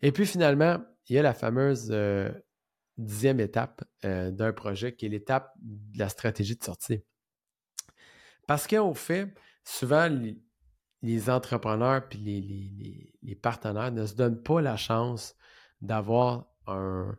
Et 0.03 0.11
puis 0.11 0.27
finalement, 0.27 0.77
il 1.09 1.15
y 1.15 1.17
a 1.17 1.23
la 1.23 1.33
fameuse 1.33 1.87
euh, 1.89 2.29
dixième 2.99 3.39
étape 3.39 3.83
euh, 4.03 4.29
d'un 4.29 4.53
projet 4.53 4.93
qui 4.93 5.07
est 5.07 5.09
l'étape 5.09 5.53
de 5.57 5.97
la 5.97 6.09
stratégie 6.09 6.55
de 6.55 6.63
sortie. 6.63 7.01
Parce 8.45 8.67
qu'au 8.67 8.93
fait, 8.93 9.33
souvent, 9.63 10.07
les, 11.05 11.29
entrepreneurs 11.29 12.03
et 12.11 13.11
les, 13.21 13.35
partenaires 13.35 13.91
ne 13.91 14.05
se 14.05 14.15
donnent 14.15 14.41
pas 14.41 14.61
la 14.61 14.77
chance 14.77 15.35
d'avoir 15.81 16.47
un, 16.67 17.15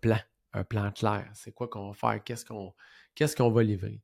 plan, 0.00 0.18
un 0.52 0.64
plan 0.64 0.90
clair. 0.92 1.30
C'est 1.34 1.52
quoi 1.52 1.68
qu'on 1.68 1.90
va 1.90 1.94
faire? 1.94 2.22
Qu'est-ce 2.22 3.36
qu'on 3.36 3.50
va 3.50 3.62
livrer? 3.62 4.02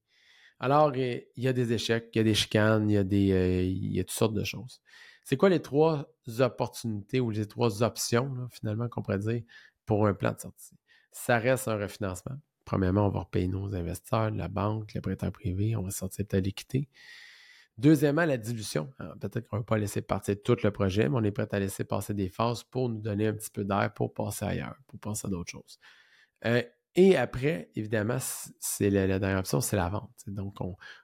Alors, 0.59 0.95
il 0.95 1.25
y 1.37 1.49
a 1.49 1.53
des 1.53 1.73
échecs, 1.73 2.11
il 2.15 2.19
y 2.19 2.21
a 2.21 2.25
des 2.25 2.35
chicanes, 2.35 2.91
il 2.91 2.95
y 2.95 2.99
a, 2.99 3.05
des, 3.05 3.33
euh, 3.33 4.03
toutes 4.03 4.11
sortes 4.11 4.35
de 4.35 4.45
choses. 4.45 4.81
C'est 5.25 5.37
quoi 5.37 5.49
les 5.49 5.63
trois 5.63 6.07
opportunités 6.41 7.21
ou 7.21 7.31
les 7.31 7.47
trois 7.47 7.83
options, 7.83 8.49
finalement, 8.51 8.89
qu'on 8.89 9.03
pourrait 9.03 9.19
dire 9.19 9.43
pour 9.87 10.07
un 10.07 10.15
plan 10.15 10.33
de 10.33 10.41
sortie? 10.41 10.77
Ça 11.13 11.39
reste 11.39 11.69
un 11.69 11.77
refinancement. 11.77 12.37
Premièrement, 12.65 13.07
on 13.07 13.11
va 13.11 13.21
repayer 13.21 13.49
nos 13.49 13.75
investisseurs, 13.75 14.31
la 14.31 14.49
banque, 14.49 14.93
les 14.93 15.01
prêteurs 15.01 15.33
privés, 15.33 15.77
on 15.77 15.83
va 15.83 15.91
sortir 15.91 16.27
peut-être 16.27 16.45
l'équité. 16.45 16.89
Deuxièmement, 17.81 18.27
la 18.27 18.37
dilution. 18.37 18.93
Peut-être 19.21 19.49
qu'on 19.49 19.57
ne 19.57 19.63
va 19.63 19.65
pas 19.65 19.79
laisser 19.79 20.03
partir 20.03 20.37
tout 20.45 20.57
le 20.63 20.71
projet, 20.71 21.09
mais 21.09 21.17
on 21.17 21.25
est 21.25 21.31
prêt 21.31 21.49
à 21.51 21.59
laisser 21.59 21.83
passer 21.83 22.13
des 22.13 22.29
phases 22.29 22.63
pour 22.63 22.91
nous 22.91 23.01
donner 23.01 23.27
un 23.27 23.33
petit 23.33 23.49
peu 23.49 23.65
d'air 23.65 23.91
pour 23.95 24.13
passer 24.13 24.45
ailleurs, 24.45 24.77
pour 24.87 25.01
passer 25.01 25.29
à 25.29 25.31
d'autres 25.31 25.51
choses. 25.51 25.79
Euh, 26.45 26.63
et 26.95 27.17
après, 27.17 27.71
évidemment, 27.77 28.19
c'est 28.59 28.91
la, 28.91 29.19
dernière 29.19 29.39
option, 29.39 29.63
c'est 29.63 29.77
la 29.77 29.89
vente. 29.89 30.11
Donc, 30.27 30.59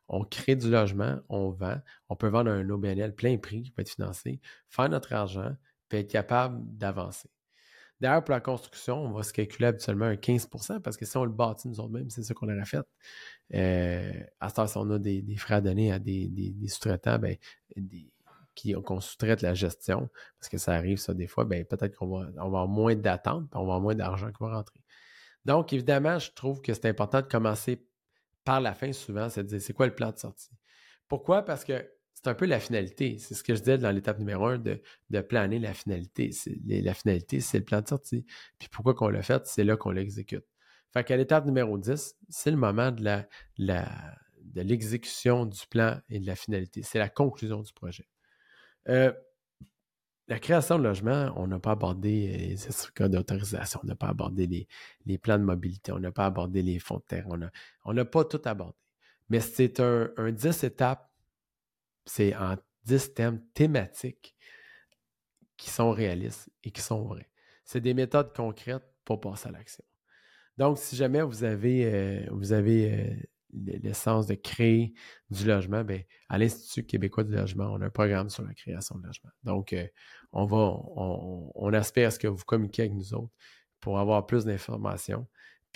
on, 0.08 0.24
crée 0.24 0.54
du 0.54 0.70
logement, 0.70 1.18
on 1.30 1.48
vend, 1.48 1.80
on 2.10 2.16
peut 2.16 2.28
vendre 2.28 2.50
un 2.50 2.68
OBNL 2.68 3.14
plein 3.14 3.38
prix 3.38 3.62
qui 3.62 3.70
peut 3.70 3.80
être 3.80 3.94
financé, 3.94 4.42
faire 4.68 4.90
notre 4.90 5.14
argent, 5.14 5.56
puis 5.88 6.00
être 6.00 6.10
capable 6.10 6.58
d'avancer. 6.76 7.30
D'ailleurs, 8.00 8.22
pour 8.22 8.34
la 8.34 8.40
construction, 8.40 9.02
on 9.02 9.12
va 9.12 9.22
se 9.22 9.32
calculer 9.32 9.68
habituellement 9.68 10.04
un 10.04 10.16
15 10.16 10.48
parce 10.84 10.98
que 10.98 11.06
si 11.06 11.16
on 11.16 11.24
le 11.24 11.30
bâtit 11.30 11.68
nous 11.68 11.80
autres 11.80 11.92
mêmes, 11.92 12.10
c'est 12.10 12.22
ça 12.22 12.34
qu'on 12.34 12.52
aurait 12.52 12.66
fait. 12.66 12.84
Euh, 13.54 14.12
à 14.40 14.48
ce 14.48 14.66
si 14.66 14.76
on 14.76 14.90
a 14.90 14.98
des, 14.98 15.22
frais 15.36 15.56
à 15.56 15.60
donner 15.60 15.92
à 15.92 15.98
des, 15.98 16.54
sous-traitants, 16.68 17.18
ben, 17.18 17.36
qu'on 18.84 19.00
sous-traite 19.00 19.42
la 19.42 19.54
gestion, 19.54 20.08
parce 20.38 20.48
que 20.48 20.58
ça 20.58 20.72
arrive 20.72 20.98
ça 20.98 21.14
des 21.14 21.26
fois, 21.26 21.44
ben, 21.44 21.64
peut-être 21.64 21.96
qu'on 21.96 22.08
va, 22.08 22.28
avoir 22.38 22.66
moins 22.66 22.94
d'attentes, 22.94 23.48
on 23.52 23.58
va 23.58 23.62
avoir 23.62 23.80
moins 23.80 23.94
d'argent 23.94 24.28
qui 24.28 24.38
va 24.40 24.56
rentrer. 24.56 24.80
Donc, 25.44 25.72
évidemment, 25.72 26.18
je 26.18 26.32
trouve 26.32 26.60
que 26.60 26.74
c'est 26.74 26.86
important 26.86 27.20
de 27.20 27.26
commencer 27.26 27.86
par 28.44 28.60
la 28.60 28.74
fin 28.74 28.92
souvent, 28.92 29.28
c'est 29.28 29.44
de 29.44 29.48
dire 29.48 29.60
c'est 29.60 29.72
quoi 29.72 29.86
le 29.86 29.94
plan 29.94 30.10
de 30.10 30.18
sortie? 30.18 30.50
Pourquoi? 31.08 31.44
Parce 31.44 31.64
que 31.64 31.88
c'est 32.14 32.28
un 32.28 32.34
peu 32.34 32.46
la 32.46 32.58
finalité. 32.58 33.18
C'est 33.18 33.34
ce 33.34 33.44
que 33.44 33.54
je 33.54 33.60
disais 33.60 33.78
dans 33.78 33.90
l'étape 33.92 34.18
numéro 34.18 34.46
un 34.46 34.58
de, 34.58 34.80
planer 35.20 35.58
la 35.60 35.74
finalité. 35.74 36.30
la 36.66 36.94
finalité, 36.94 37.40
c'est 37.40 37.58
le 37.58 37.64
plan 37.64 37.80
de 37.80 37.86
sortie. 37.86 38.24
Puis 38.58 38.68
pourquoi 38.68 38.94
qu'on 38.94 39.08
l'a 39.08 39.22
fait? 39.22 39.46
C'est 39.46 39.62
là 39.62 39.76
qu'on 39.76 39.90
l'exécute. 39.90 40.44
Fait 40.96 41.04
qu'à 41.04 41.18
l'étape 41.18 41.44
numéro 41.44 41.76
10, 41.76 42.16
c'est 42.30 42.50
le 42.50 42.56
moment 42.56 42.90
de, 42.90 43.22
l'exécution 44.54 45.44
du 45.44 45.60
plan 45.66 46.00
et 46.08 46.20
de 46.20 46.26
la 46.26 46.34
finalité. 46.34 46.82
C'est 46.82 46.98
la 46.98 47.10
conclusion 47.10 47.60
du 47.60 47.70
projet. 47.74 48.08
Euh, 48.88 49.12
la 50.26 50.38
création 50.38 50.78
de 50.78 50.84
logement, 50.84 51.34
on 51.36 51.48
n'a 51.48 51.58
pas 51.58 51.72
abordé 51.72 52.32
euh, 52.32 52.36
les 52.38 52.56
certificats 52.56 53.10
d'autorisation, 53.10 53.78
on 53.82 53.86
n'a 53.86 53.94
pas 53.94 54.08
abordé 54.08 54.66
les, 55.04 55.18
plans 55.18 55.36
de 55.36 55.44
mobilité, 55.44 55.92
on 55.92 55.98
n'a 55.98 56.12
pas 56.12 56.24
abordé 56.24 56.62
les 56.62 56.78
fonds 56.78 56.96
de 56.96 57.02
terre, 57.02 57.26
on 57.84 57.92
n'a 57.92 58.04
pas 58.06 58.24
tout 58.24 58.40
abordé. 58.46 58.78
Mais 59.28 59.40
c'est 59.40 59.80
un, 59.80 60.10
un 60.16 60.32
10 60.32 60.64
étapes 60.64 61.10
c'est 62.06 62.34
en 62.34 62.56
10 62.84 63.12
thèmes 63.12 63.44
thématiques 63.52 64.34
qui 65.58 65.68
sont 65.68 65.90
réalistes 65.90 66.48
et 66.64 66.70
qui 66.70 66.80
sont 66.80 67.04
vrais. 67.04 67.28
C'est 67.64 67.82
des 67.82 67.92
méthodes 67.92 68.32
concrètes 68.34 68.94
pour 69.04 69.20
passer 69.20 69.48
à 69.48 69.52
l'action. 69.52 69.84
Donc, 70.58 70.78
si 70.78 70.96
jamais 70.96 71.22
vous 71.22 71.44
avez, 71.44 71.84
euh, 71.86 72.26
vous 72.30 72.52
avez 72.52 72.92
euh, 72.92 73.14
l'essence 73.82 74.26
de 74.26 74.34
créer 74.34 74.94
du 75.30 75.46
logement, 75.46 75.84
bien, 75.84 76.00
à 76.28 76.38
l'Institut 76.38 76.84
québécois 76.84 77.24
du 77.24 77.32
logement, 77.32 77.66
on 77.72 77.80
a 77.80 77.86
un 77.86 77.90
programme 77.90 78.30
sur 78.30 78.42
la 78.44 78.54
création 78.54 78.96
de 78.98 79.06
logement. 79.06 79.30
Donc, 79.44 79.72
euh, 79.72 79.86
on 80.32 80.44
va, 80.46 80.56
on, 80.56 81.52
on, 81.54 81.72
aspire 81.72 82.08
à 82.08 82.10
ce 82.10 82.18
que 82.18 82.28
vous 82.28 82.44
communiquiez 82.44 82.84
avec 82.84 82.94
nous 82.94 83.14
autres 83.14 83.32
pour 83.80 83.98
avoir 83.98 84.26
plus 84.26 84.44
d'informations. 84.44 85.26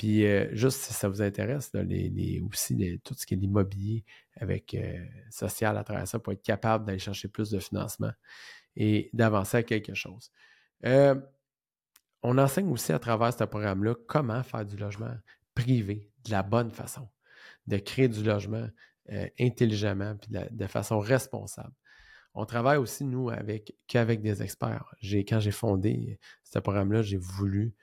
Puis 0.01 0.25
euh, 0.25 0.49
juste 0.53 0.81
si 0.81 0.95
ça 0.95 1.11
vous 1.11 1.21
intéresse, 1.21 1.73
les, 1.75 2.41
aussi 2.41 2.99
tout 3.05 3.13
ce 3.13 3.27
qui 3.27 3.35
est 3.35 3.37
l'immobilier 3.37 4.05
avec 4.37 4.73
euh, 4.73 5.05
social 5.29 5.77
à 5.77 5.85
travers 5.85 6.09
ça 6.09 6.19
pour 6.19 6.33
être 6.33 6.43
capable 6.43 6.87
d'aller 6.87 6.99
chercher 6.99 7.29
plus 7.29 7.51
de 7.51 7.59
financement 7.59 8.13
et 8.77 9.11
d'avancer 9.13 9.59
à 9.59 9.63
quelque 9.63 9.93
chose. 9.93 10.33
Euh, 12.25 12.29
on 12.29 12.39
enseigne 12.39 12.71
aussi 12.71 12.93
à 12.93 12.99
travers 12.99 13.33
ce 13.33 13.45
programme-là 13.45 13.95
comment 14.07 14.43
faire 14.43 14.65
du 14.65 14.77
logement 14.77 15.15
privé 15.55 16.11
de 16.25 16.31
la 16.31 16.43
bonne 16.43 16.71
façon, 16.71 17.09
de 17.67 17.79
créer 17.79 18.09
du 18.09 18.23
logement 18.23 18.69
intelligemment 19.41 20.15
puis 20.17 20.31
de, 20.31 20.67
façon 20.69 21.01
responsable. 21.01 21.73
On 22.35 22.45
travaille 22.45 22.79
aussi, 22.79 23.05
nous, 23.05 23.29
avec 23.29 23.75
qu'avec 23.89 24.23
des 24.23 24.41
experts. 24.41 24.95
quand 25.03 25.41
j'ai 25.41 25.51
fondé 25.51 26.21
ce 26.45 26.61
programme-là, 26.61 27.03
j'ai 27.03 27.17
voulu 27.17 27.75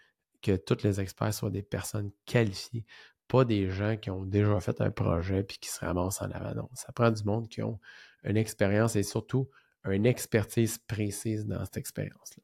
que 0.42 0.56
tous 0.56 0.84
les 0.84 1.02
experts 1.02 1.34
soient 1.34 1.50
des 1.50 1.64
personnes 1.64 2.12
qualifiées, 2.26 2.86
pas 3.28 3.44
des 3.44 3.70
gens 3.70 3.98
qui 3.98 4.10
ont 4.10 4.24
déjà 4.24 4.60
fait 4.62 4.80
un 4.80 4.92
projet 4.92 5.44
puis 5.44 5.58
qui 5.58 5.70
se 5.70 5.84
ramassent 5.84 6.22
en 6.22 6.32
avant. 6.32 6.70
Ça 6.74 6.92
prend 6.94 7.12
du 7.12 7.24
monde 7.24 7.50
qui 7.50 7.62
ont 7.62 7.80
une 8.24 8.38
expérience 8.38 8.96
et 8.96 9.04
surtout 9.04 9.50
une 9.86 10.06
expertise 10.06 10.78
précise 10.78 11.46
dans 11.46 11.64
cette 11.66 11.78
expérience-là. 11.78 12.44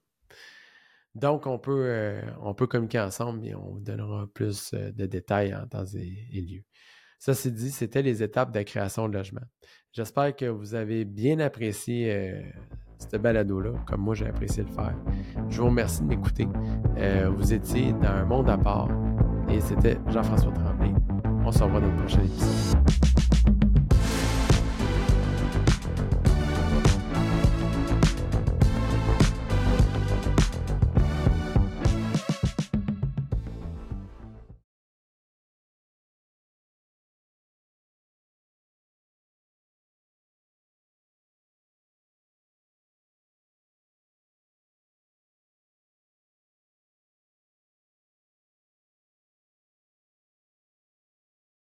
Donc, 1.15 1.45
on 1.45 1.59
peut, 1.59 1.85
euh, 1.85 2.21
on 2.41 2.53
peut 2.53 2.67
communiquer 2.67 2.99
ensemble 2.99 3.45
et 3.45 3.53
on 3.53 3.73
vous 3.73 3.79
donnera 3.79 4.27
plus 4.33 4.73
euh, 4.73 4.91
de 4.91 5.05
détails 5.05 5.53
en 5.53 5.67
temps 5.67 5.85
et, 5.95 6.41
lieu. 6.41 6.63
Ça, 7.19 7.33
c'est 7.33 7.51
dit, 7.51 7.71
c'était 7.71 8.01
les 8.01 8.23
étapes 8.23 8.51
de 8.51 8.61
création 8.63 9.07
de 9.07 9.13
logement. 9.13 9.43
J'espère 9.93 10.35
que 10.35 10.45
vous 10.45 10.73
avez 10.73 11.05
bien 11.05 11.39
apprécié 11.39 12.11
euh, 12.11 12.41
ce 13.11 13.17
balado-là, 13.17 13.73
comme 13.85 14.01
moi 14.01 14.15
j'ai 14.15 14.27
apprécié 14.27 14.63
le 14.63 14.71
faire. 14.71 14.95
Je 15.49 15.61
vous 15.61 15.67
remercie 15.67 16.01
de 16.01 16.07
m'écouter. 16.07 16.47
Euh, 16.97 17.29
vous 17.29 17.53
étiez 17.53 17.93
dans 17.93 18.09
un 18.09 18.25
monde 18.25 18.49
à 18.49 18.57
part 18.57 18.89
et 19.49 19.59
c'était 19.61 19.97
Jean-François 20.07 20.51
Tremblay. 20.51 20.93
On 21.45 21.51
se 21.51 21.63
revoit 21.63 21.81
dans 21.81 21.91
le 21.91 21.97
prochain 21.97 22.23
épisode. 22.23 23.02